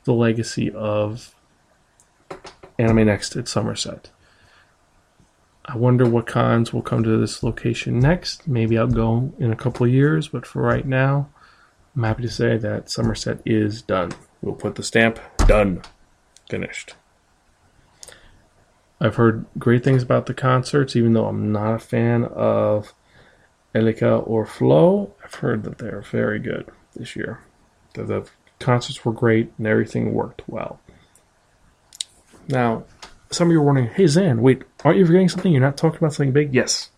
the 0.04 0.12
legacy 0.12 0.70
of 0.70 1.34
Anime 2.78 3.06
Next 3.06 3.36
at 3.36 3.46
Somerset. 3.46 4.10
I 5.64 5.76
wonder 5.76 6.08
what 6.08 6.26
cons 6.26 6.72
will 6.72 6.82
come 6.82 7.04
to 7.04 7.16
this 7.18 7.42
location 7.42 8.00
next. 8.00 8.48
Maybe 8.48 8.76
I'll 8.76 8.88
go 8.88 9.32
in 9.38 9.52
a 9.52 9.56
couple 9.56 9.86
of 9.86 9.92
years, 9.92 10.28
but 10.28 10.44
for 10.44 10.60
right 10.60 10.86
now, 10.86 11.28
I'm 11.94 12.02
happy 12.02 12.22
to 12.22 12.30
say 12.30 12.56
that 12.56 12.90
Somerset 12.90 13.40
is 13.46 13.82
done. 13.82 14.12
We'll 14.40 14.54
put 14.54 14.74
the 14.74 14.82
stamp 14.82 15.20
done, 15.46 15.82
finished. 16.48 16.94
I've 19.00 19.16
heard 19.16 19.46
great 19.58 19.84
things 19.84 20.02
about 20.02 20.26
the 20.26 20.34
concerts, 20.34 20.96
even 20.96 21.12
though 21.12 21.26
I'm 21.26 21.52
not 21.52 21.74
a 21.74 21.78
fan 21.78 22.24
of 22.24 22.94
Elika 23.74 24.26
or 24.26 24.46
Flo. 24.46 25.14
I've 25.24 25.34
heard 25.34 25.64
that 25.64 25.78
they're 25.78 26.02
very 26.02 26.38
good 26.38 26.70
this 26.94 27.14
year. 27.14 27.40
That 27.94 28.08
the 28.08 28.28
concerts 28.58 29.04
were 29.04 29.12
great 29.12 29.52
and 29.58 29.66
everything 29.66 30.12
worked 30.12 30.42
well. 30.48 30.80
Now, 32.48 32.84
some 33.32 33.48
of 33.48 33.52
you 33.52 33.60
are 33.60 33.64
wondering, 33.64 33.88
hey 33.88 34.06
Zan, 34.06 34.42
wait, 34.42 34.62
aren't 34.84 34.98
you 34.98 35.06
forgetting 35.06 35.28
something? 35.28 35.52
You're 35.52 35.60
not 35.60 35.76
talking 35.76 35.98
about 35.98 36.14
something 36.14 36.32
big? 36.32 36.54
Yes. 36.54 36.90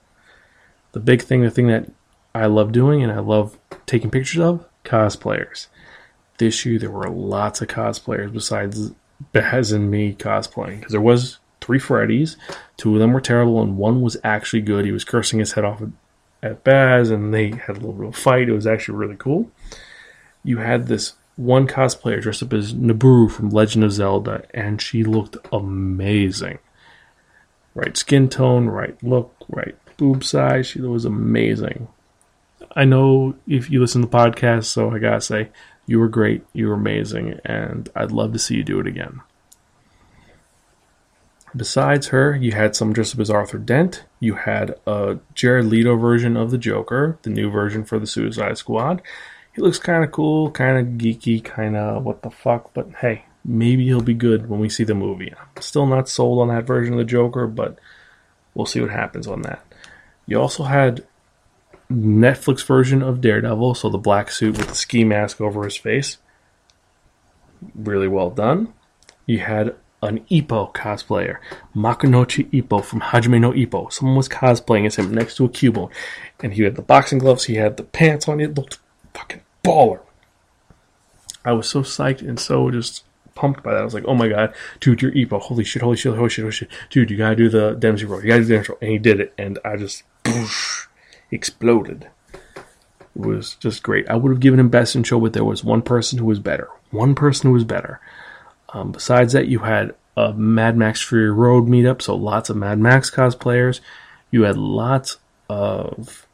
The 0.93 1.01
big 1.01 1.23
thing, 1.23 1.43
the 1.43 1.51
thing 1.51 1.69
that 1.69 1.91
I 2.35 2.47
love 2.47 2.73
doing 2.73 3.03
and 3.03 3.13
I 3.13 3.21
love 3.21 3.59
taking 3.87 4.11
pictures 4.11 4.41
of, 4.41 4.67
cosplayers. 4.85 5.69
This 6.39 6.65
year 6.67 6.79
there 6.79 6.91
were 6.91 7.09
lots 7.09 7.61
of 7.61 7.69
cosplayers 7.69 8.33
besides 8.33 8.93
Baz 9.33 9.73
and 9.73 9.91
me 9.91 10.15
cosplaying. 10.15 10.79
Because 10.79 10.93
there 10.93 11.01
was 11.01 11.39
three 11.61 11.79
Freddys, 11.79 12.37
two 12.77 12.95
of 12.95 13.01
them 13.01 13.13
were 13.13 13.21
terrible, 13.21 13.63
and 13.63 13.77
one 13.77 14.03
was 14.03 14.17
actually 14.25 14.63
good. 14.63 14.85
He 14.85 14.93
was 14.93 15.05
cursing 15.05 15.39
his 15.39 15.53
head 15.53 15.65
off 15.65 15.83
at 16.43 16.65
Baz, 16.65 17.11
and 17.11 17.33
they 17.33 17.51
had 17.51 17.71
a 17.77 17.81
little 17.81 17.93
bit 17.93 18.09
of 18.09 18.15
a 18.15 18.19
fight. 18.19 18.49
It 18.49 18.53
was 18.53 18.67
actually 18.67 18.99
really 18.99 19.17
cool. 19.17 19.51
You 20.43 20.59
had 20.59 20.87
this 20.89 21.15
one 21.37 21.67
cosplayer 21.67 22.21
dressed 22.21 22.43
up 22.43 22.53
as 22.53 22.75
Nabooru 22.75 23.31
from 23.31 23.51
Legend 23.51 23.85
of 23.85 23.93
Zelda, 23.93 24.45
and 24.53 24.81
she 24.81 25.03
looked 25.05 25.37
amazing. 25.53 26.59
Right 27.75 27.97
skin 27.97 28.29
tone, 28.29 28.67
right 28.67 29.01
look, 29.03 29.35
right 29.49 29.77
boob 29.97 30.23
size. 30.23 30.67
She 30.67 30.81
was 30.81 31.05
amazing. 31.05 31.89
I 32.77 32.85
know 32.85 33.35
if 33.47 33.71
you 33.71 33.81
listen 33.81 34.03
to 34.03 34.09
the 34.09 34.17
podcast, 34.17 34.65
so 34.65 34.91
I 34.91 34.99
gotta 34.99 35.21
say, 35.21 35.49
you 35.87 35.99
were 35.99 36.09
great, 36.09 36.45
you 36.53 36.69
were 36.69 36.75
amazing, 36.75 37.41
and 37.45 37.89
I'd 37.95 38.13
love 38.13 38.33
to 38.33 38.39
see 38.39 38.57
you 38.57 38.65
do 38.65 38.81
it 38.81 38.87
again. 38.87 39.21
Besides 41.57 42.09
her, 42.09 42.35
you 42.35 42.53
had 42.53 42.75
some 42.75 42.93
dressed 42.93 43.15
up 43.15 43.21
as 43.21 43.31
Arthur 43.31 43.59
Dent. 43.59 44.05
You 44.19 44.35
had 44.35 44.75
a 44.87 45.19
Jared 45.35 45.67
Leto 45.67 45.95
version 45.97 46.37
of 46.37 46.51
the 46.51 46.59
Joker, 46.59 47.19
the 47.23 47.31
new 47.31 47.49
version 47.49 47.85
for 47.85 48.01
the 48.01 48.09
Suicide 48.09 48.59
Squad. 48.59 49.03
He 49.55 49.63
looks 49.63 49.79
kind 49.79 50.03
of 50.03 50.11
cool, 50.11 50.51
kind 50.51 50.79
of 50.79 50.95
geeky, 50.95 51.43
kind 51.43 51.77
of 51.77 52.05
what 52.05 52.23
the 52.23 52.31
fuck, 52.31 52.75
but 52.75 52.89
hey, 53.01 53.25
maybe 53.45 53.85
he'll 53.85 54.01
be 54.01 54.15
good 54.15 54.49
when 54.49 54.59
we 54.59 54.69
see 54.69 54.85
the 54.85 54.95
movie. 54.95 55.33
I'm 55.33 55.63
still 55.63 55.87
not 55.87 56.09
sold 56.09 56.41
on 56.41 56.49
that 56.49 56.67
version 56.67 56.95
of 56.95 56.99
the 56.99 57.05
Joker, 57.05 57.47
but 57.47 57.79
we'll 58.55 58.67
see 58.67 58.81
what 58.81 58.91
happens 58.91 59.27
on 59.29 59.43
that. 59.43 59.65
You 60.27 60.41
also 60.41 60.65
had 60.65 61.07
Netflix 61.91 62.65
version 62.67 63.03
of 63.03 63.21
Daredevil, 63.21 63.77
so 63.77 63.89
the 63.89 63.99
black 63.99 64.31
suit 64.31 64.59
with 64.59 64.69
the 64.69 64.75
ski 64.75 65.05
mask 65.05 65.41
over 65.41 65.65
his 65.65 65.77
face. 65.77 66.19
Really 67.75 68.09
well 68.09 68.31
done. 68.31 68.73
You 69.27 69.39
had 69.39 69.77
an 70.03 70.21
Ippo 70.31 70.73
cosplayer, 70.75 71.39
Makunouchi 71.75 72.51
Ippo 72.51 72.85
from 72.85 73.01
Hajime 73.01 73.41
no 73.41 73.53
Ippo. 73.53 73.93
Someone 73.93 74.17
was 74.17 74.29
cosplaying 74.29 74.87
as 74.87 74.97
him 74.97 75.15
next 75.15 75.37
to 75.37 75.45
a 75.45 75.49
cubone, 75.49 75.91
and 76.41 76.55
he 76.55 76.63
had 76.63 76.75
the 76.75 76.83
boxing 76.83 77.19
gloves, 77.19 77.45
he 77.45 77.55
had 77.55 77.77
the 77.77 77.85
pants 77.85 78.29
on, 78.29 78.41
it 78.41 78.55
looked 78.55 78.79
fucking 79.15 79.41
baller. 79.65 80.01
I 81.45 81.53
was 81.53 81.69
so 81.69 81.83
psyched 81.83 82.21
and 82.21 82.39
so 82.39 82.71
just 82.71 83.05
pumped 83.35 83.63
by 83.63 83.73
that. 83.73 83.81
I 83.81 83.85
was 83.85 83.95
like, 83.95 84.05
oh 84.07 84.15
my 84.15 84.29
god, 84.29 84.55
dude, 84.81 85.03
you're 85.03 85.13
Ippo. 85.13 85.41
Holy 85.41 85.65
shit, 85.65 85.83
holy 85.83 85.97
shit, 85.97 86.15
holy 86.15 86.29
shit, 86.29 86.45
holy 86.45 86.53
shit. 86.53 86.71
Dude, 86.91 87.11
you 87.11 87.17
gotta 87.17 87.37
do 87.37 87.49
the 87.49 87.73
Dempsey 87.73 88.05
roll. 88.05 88.23
You 88.23 88.29
gotta 88.29 88.41
do 88.41 88.47
the 88.47 88.55
Dempsey 88.55 88.73
roll. 88.73 88.79
And 88.81 88.91
he 88.91 88.99
did 88.99 89.21
it, 89.21 89.35
and 89.37 89.59
I 89.65 89.77
just 89.77 90.05
boosh, 90.25 90.87
exploded. 91.31 92.09
It 92.55 93.27
was 93.27 93.55
just 93.57 93.83
great. 93.83 94.09
I 94.09 94.17
would 94.17 94.31
have 94.31 94.41
given 94.41 94.59
him 94.61 94.69
best 94.69 94.97
in 94.97 95.05
show, 95.05 95.21
but 95.21 95.33
there 95.33 95.45
was 95.45 95.63
one 95.63 95.83
person 95.83 96.19
who 96.19 96.25
was 96.25 96.41
better. 96.41 96.69
One 96.91 97.15
person 97.15 97.49
who 97.49 97.55
was 97.55 97.65
better. 97.65 98.01
Um, 98.73 98.93
besides 98.93 99.33
that, 99.35 99.47
you 99.47 99.61
had 99.61 99.95
a 100.17 100.33
Mad 100.33 100.77
Max 100.77 101.01
Fury 101.03 101.31
Road 101.31 101.67
meetup, 101.67 102.03
so 102.03 102.15
lots 102.17 102.51
of 102.51 102.57
Mad 102.57 102.79
Max 102.79 103.11
cosplayers. 103.11 103.81
You 104.31 104.43
had 104.43 104.57
lots 104.57 105.19
of 105.49 106.27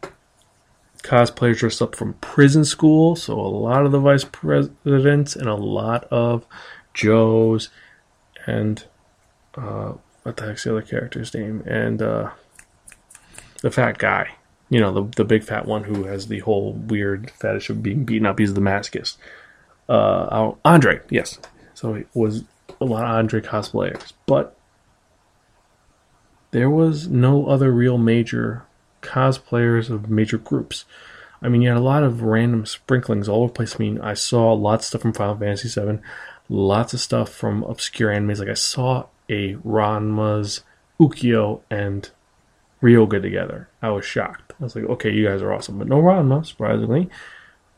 cosplayers 1.01 1.59
dressed 1.59 1.83
up 1.83 1.95
from 1.95 2.15
prison 2.15 2.65
school, 2.65 3.17
so 3.17 3.39
a 3.39 3.41
lot 3.41 3.87
of 3.87 3.93
the 3.93 3.99
vice 3.99 4.25
presidents 4.25 5.37
and 5.37 5.49
a 5.49 5.55
lot 5.55 6.05
of 6.05 6.47
Joes 6.95 7.71
and 8.47 8.85
uh, 9.57 9.93
what 10.23 10.37
the 10.37 10.47
heck's 10.47 10.65
the 10.65 10.71
other 10.71 10.83
character's 10.83 11.35
name? 11.35 11.63
And 11.67 12.03
uh, 12.03 12.31
the 13.63 13.71
fat 13.71 13.99
guy, 13.99 14.31
you 14.69 14.81
know, 14.81 14.93
the 14.93 15.17
the 15.17 15.25
big 15.25 15.43
fat 15.43 15.67
one 15.67 15.85
who 15.85 16.05
has 16.05 16.27
the 16.27 16.41
whole 16.41 16.73
weird 16.73 17.31
fetish 17.31 17.71
of 17.71 17.83
being 17.83 18.05
beaten 18.05 18.27
up. 18.27 18.39
He's 18.39 18.55
the 18.55 18.61
masochist. 18.61 19.17
Uh, 19.89 20.53
Andre, 20.65 21.01
yes. 21.11 21.39
So 21.75 21.95
it 21.95 22.09
was 22.15 22.45
a 22.81 22.85
lot 22.85 23.05
of 23.05 23.11
Andre 23.11 23.41
cosplayers, 23.41 24.13
but 24.27 24.57
there 26.53 26.71
was 26.71 27.09
no 27.09 27.47
other 27.47 27.73
real 27.73 27.99
major 27.99 28.65
cosplayers 29.11 29.91
of 29.91 30.09
major 30.09 30.39
groups. 30.39 30.85
I 31.43 31.49
mean, 31.49 31.63
you 31.63 31.69
had 31.69 31.79
a 31.79 31.81
lot 31.81 32.03
of 32.03 32.23
random 32.23 32.67
sprinklings 32.67 33.29
all 33.29 33.43
over 33.43 33.49
the 33.49 33.55
place. 33.55 33.77
I 33.77 33.79
mean, 33.79 34.01
I 34.01 34.15
saw 34.15 34.53
lots 34.53 34.85
of 34.85 34.89
stuff 34.89 35.03
from 35.03 35.13
Final 35.13 35.37
Fantasy 35.37 35.81
VII, 35.81 35.99
lots 36.49 36.93
of 36.93 37.01
stuff 37.01 37.31
from 37.31 37.63
obscure 37.65 38.11
animes. 38.11 38.39
Like 38.39 38.49
I 38.49 38.55
saw 38.55 39.07
a 39.29 39.55
Ranma's 39.57 40.63
Ukyo 41.01 41.63
and 41.71 42.11
Ryoga 42.83 43.23
together. 43.23 43.69
I 43.81 43.91
was 43.91 44.05
shocked. 44.05 44.53
I 44.61 44.65
was 44.65 44.77
like, 44.77 44.85
okay, 44.85 45.11
you 45.11 45.27
guys 45.27 45.43
are 45.43 45.53
awesome, 45.53 45.79
but 45.79 45.89
no 45.89 46.01
Ranma, 46.01 46.45
surprisingly. 46.45 47.09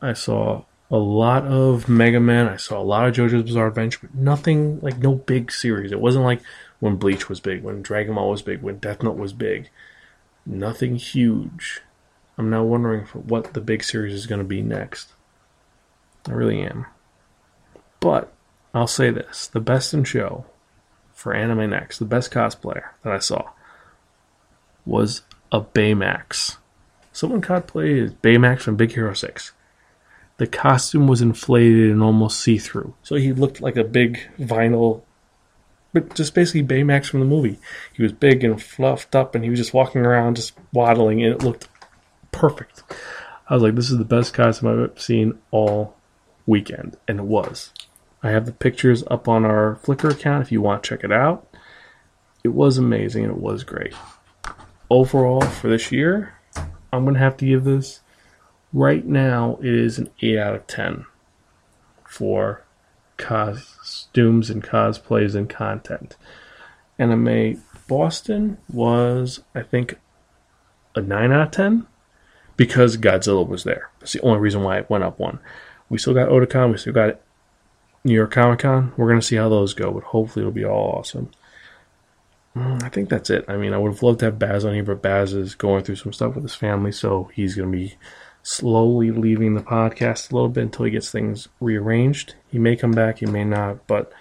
I 0.01 0.13
saw 0.13 0.63
a 0.91 0.97
lot 0.97 1.45
of 1.45 1.87
Mega 1.87 2.19
Man. 2.19 2.47
I 2.47 2.57
saw 2.57 2.79
a 2.79 2.83
lot 2.83 3.07
of 3.07 3.15
JoJo's 3.15 3.43
Bizarre 3.43 3.67
Adventure, 3.67 3.99
but 4.01 4.15
nothing 4.15 4.79
like 4.81 4.97
no 4.97 5.15
big 5.15 5.51
series. 5.51 5.91
It 5.91 6.01
wasn't 6.01 6.25
like 6.25 6.41
when 6.81 6.97
Bleach 6.97 7.29
was 7.29 7.39
big, 7.39 7.63
when 7.63 7.81
Dragon 7.81 8.15
Ball 8.15 8.29
was 8.29 8.41
big, 8.41 8.61
when 8.61 8.77
Death 8.77 9.01
Note 9.01 9.17
was 9.17 9.31
big. 9.31 9.69
Nothing 10.45 10.95
huge. 10.95 11.81
I'm 12.37 12.49
now 12.49 12.63
wondering 12.63 13.05
what 13.05 13.53
the 13.53 13.61
big 13.61 13.83
series 13.83 14.13
is 14.13 14.27
going 14.27 14.39
to 14.39 14.45
be 14.45 14.61
next. 14.61 15.13
I 16.27 16.31
really 16.31 16.61
am. 16.61 16.85
But 17.99 18.33
I'll 18.73 18.87
say 18.87 19.09
this: 19.09 19.47
the 19.47 19.59
best 19.59 19.93
in 19.93 20.03
show 20.03 20.45
for 21.13 21.33
Anime 21.33 21.69
Next, 21.69 21.99
the 21.99 22.05
best 22.05 22.31
cosplayer 22.31 22.89
that 23.03 23.13
I 23.13 23.19
saw 23.19 23.51
was 24.85 25.21
a 25.51 25.61
Baymax. 25.61 26.57
Someone 27.11 27.41
cosplayed 27.41 28.17
Baymax 28.17 28.61
from 28.61 28.75
Big 28.75 28.91
Hero 28.93 29.13
6. 29.13 29.53
The 30.37 30.47
costume 30.47 31.07
was 31.07 31.21
inflated 31.21 31.91
and 31.91 32.01
almost 32.01 32.41
see 32.41 32.57
through. 32.57 32.95
So 33.03 33.15
he 33.15 33.31
looked 33.31 33.61
like 33.61 33.77
a 33.77 33.83
big 33.83 34.19
vinyl, 34.39 35.03
but 35.93 36.15
just 36.15 36.33
basically 36.33 36.63
Baymax 36.63 37.05
from 37.05 37.19
the 37.19 37.25
movie. 37.25 37.59
He 37.93 38.03
was 38.03 38.11
big 38.11 38.43
and 38.43 38.61
fluffed 38.61 39.15
up 39.15 39.35
and 39.35 39.43
he 39.43 39.49
was 39.49 39.59
just 39.59 39.73
walking 39.73 40.01
around, 40.01 40.35
just 40.35 40.53
waddling, 40.73 41.23
and 41.23 41.33
it 41.33 41.43
looked 41.43 41.69
perfect. 42.31 42.83
I 43.47 43.53
was 43.53 43.63
like, 43.63 43.75
this 43.75 43.91
is 43.91 43.97
the 43.97 44.05
best 44.05 44.33
costume 44.33 44.91
I've 44.91 45.01
seen 45.01 45.37
all 45.51 45.95
weekend. 46.45 46.97
And 47.07 47.19
it 47.19 47.25
was. 47.25 47.71
I 48.23 48.31
have 48.31 48.45
the 48.45 48.51
pictures 48.51 49.03
up 49.11 49.27
on 49.27 49.45
our 49.45 49.79
Flickr 49.83 50.11
account 50.11 50.41
if 50.41 50.51
you 50.51 50.61
want 50.61 50.83
to 50.83 50.89
check 50.89 51.03
it 51.03 51.11
out. 51.11 51.47
It 52.43 52.49
was 52.49 52.77
amazing 52.77 53.23
and 53.25 53.33
it 53.33 53.39
was 53.39 53.63
great. 53.63 53.93
Overall, 54.89 55.41
for 55.41 55.69
this 55.69 55.91
year, 55.91 56.33
I'm 56.91 57.03
going 57.03 57.15
to 57.15 57.19
have 57.19 57.37
to 57.37 57.45
give 57.45 57.63
this 57.63 58.01
right 58.73 59.05
now 59.05 59.57
it 59.61 59.73
is 59.73 59.99
an 59.99 60.09
8 60.21 60.37
out 60.39 60.55
of 60.55 60.67
10 60.67 61.05
for 62.07 62.63
costumes 63.17 64.49
and 64.49 64.63
cosplays 64.63 65.35
and 65.35 65.49
content. 65.49 66.15
Anime 66.97 67.61
boston 67.85 68.57
was 68.71 69.41
i 69.53 69.61
think 69.61 69.99
a 70.95 71.01
9 71.01 71.31
out 71.33 71.47
of 71.47 71.51
10 71.51 71.85
because 72.55 72.97
godzilla 72.97 73.45
was 73.45 73.63
there. 73.63 73.89
That's 73.99 74.13
the 74.13 74.21
only 74.21 74.39
reason 74.39 74.63
why 74.63 74.77
it 74.77 74.89
went 74.89 75.03
up 75.03 75.19
one. 75.19 75.39
We 75.89 75.97
still 75.97 76.13
got 76.13 76.29
otakon 76.29 76.71
we 76.71 76.77
still 76.77 76.93
got 76.93 77.19
new 78.03 78.13
york 78.13 78.31
comic 78.31 78.59
con 78.59 78.91
we're 78.97 79.07
going 79.07 79.19
to 79.19 79.25
see 79.25 79.37
how 79.37 79.49
those 79.49 79.73
go 79.73 79.91
but 79.91 80.03
hopefully 80.03 80.43
it'll 80.43 80.51
be 80.51 80.65
all 80.65 80.97
awesome. 80.97 81.29
Mm, 82.55 82.83
I 82.83 82.89
think 82.89 83.09
that's 83.09 83.29
it. 83.29 83.45
I 83.47 83.57
mean, 83.57 83.73
I 83.73 83.77
would 83.77 83.93
have 83.93 84.03
loved 84.03 84.19
to 84.19 84.25
have 84.25 84.37
Baz 84.37 84.63
on 84.63 84.75
here, 84.75 84.83
but 84.83 85.01
Baz 85.01 85.33
is 85.33 85.55
going 85.55 85.83
through 85.83 85.95
some 85.95 86.13
stuff 86.13 86.35
with 86.35 86.43
his 86.43 86.53
family, 86.53 86.91
so 86.91 87.31
he's 87.33 87.55
going 87.55 87.71
to 87.71 87.75
be 87.77 87.95
slowly 88.43 89.09
leaving 89.09 89.55
the 89.55 89.61
podcast 89.61 90.31
a 90.31 90.35
little 90.35 90.49
bit 90.49 90.63
until 90.63 90.85
he 90.85 90.91
gets 90.91 91.09
things 91.09 91.47
rearranged. 91.59 92.35
He 92.51 92.59
may 92.59 92.75
come 92.75 92.91
back, 92.91 93.19
he 93.19 93.25
may 93.25 93.45
not, 93.45 93.87
but 93.87 94.11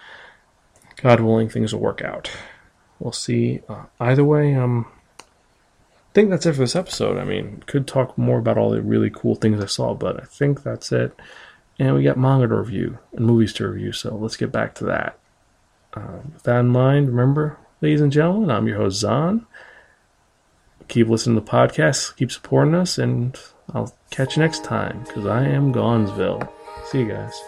God 0.96 1.20
willing, 1.20 1.48
things 1.48 1.74
will 1.74 1.80
work 1.80 2.00
out. 2.00 2.30
We'll 3.00 3.12
see. 3.12 3.61
Uh, 3.68 3.87
either 3.98 4.24
way, 4.24 4.54
um, 4.54 4.87
I 5.18 6.14
think 6.14 6.30
that's 6.30 6.46
it 6.46 6.52
for 6.52 6.61
this 6.61 6.76
episode. 6.76 7.18
I 7.18 7.24
mean, 7.24 7.64
could 7.66 7.88
talk 7.88 8.16
more 8.16 8.38
about 8.38 8.56
all 8.56 8.70
the 8.70 8.80
really 8.80 9.11
cool 9.11 9.35
things 9.35 9.61
I 9.61 9.66
saw, 9.66 9.92
but 9.94 10.22
I 10.22 10.24
think 10.24 10.62
that's 10.62 10.92
it. 10.92 11.18
And 11.80 11.96
we 11.96 12.04
got 12.04 12.16
manga 12.18 12.46
to 12.46 12.54
review 12.54 12.98
and 13.12 13.26
movies 13.26 13.52
to 13.54 13.66
review, 13.66 13.92
so 13.92 14.14
let's 14.14 14.37
get 14.37 14.52
back 14.52 14.74
to 14.76 14.85
that. 14.85 15.18
Uh, 15.94 16.18
with 16.32 16.44
that 16.44 16.61
in 16.61 16.68
mind, 16.68 17.08
remember, 17.08 17.58
ladies 17.80 18.00
and 18.00 18.12
gentlemen, 18.12 18.50
I'm 18.50 18.68
your 18.68 18.76
host, 18.76 19.00
Zan. 19.00 19.46
keep 20.87 21.08
listening 21.08 21.35
to 21.37 21.44
the 21.44 21.50
podcast, 21.50 22.14
keep 22.16 22.30
supporting 22.30 22.74
us, 22.74 22.98
and 22.98 23.37
I'll 23.74 23.94
catch 24.11 24.37
you 24.37 24.42
next 24.42 24.64
time, 24.64 25.02
because 25.06 25.26
I 25.26 25.44
am 25.44 25.72
Gonzville. 25.72 26.52
See 26.87 27.00
you 27.00 27.08
guys. 27.08 27.40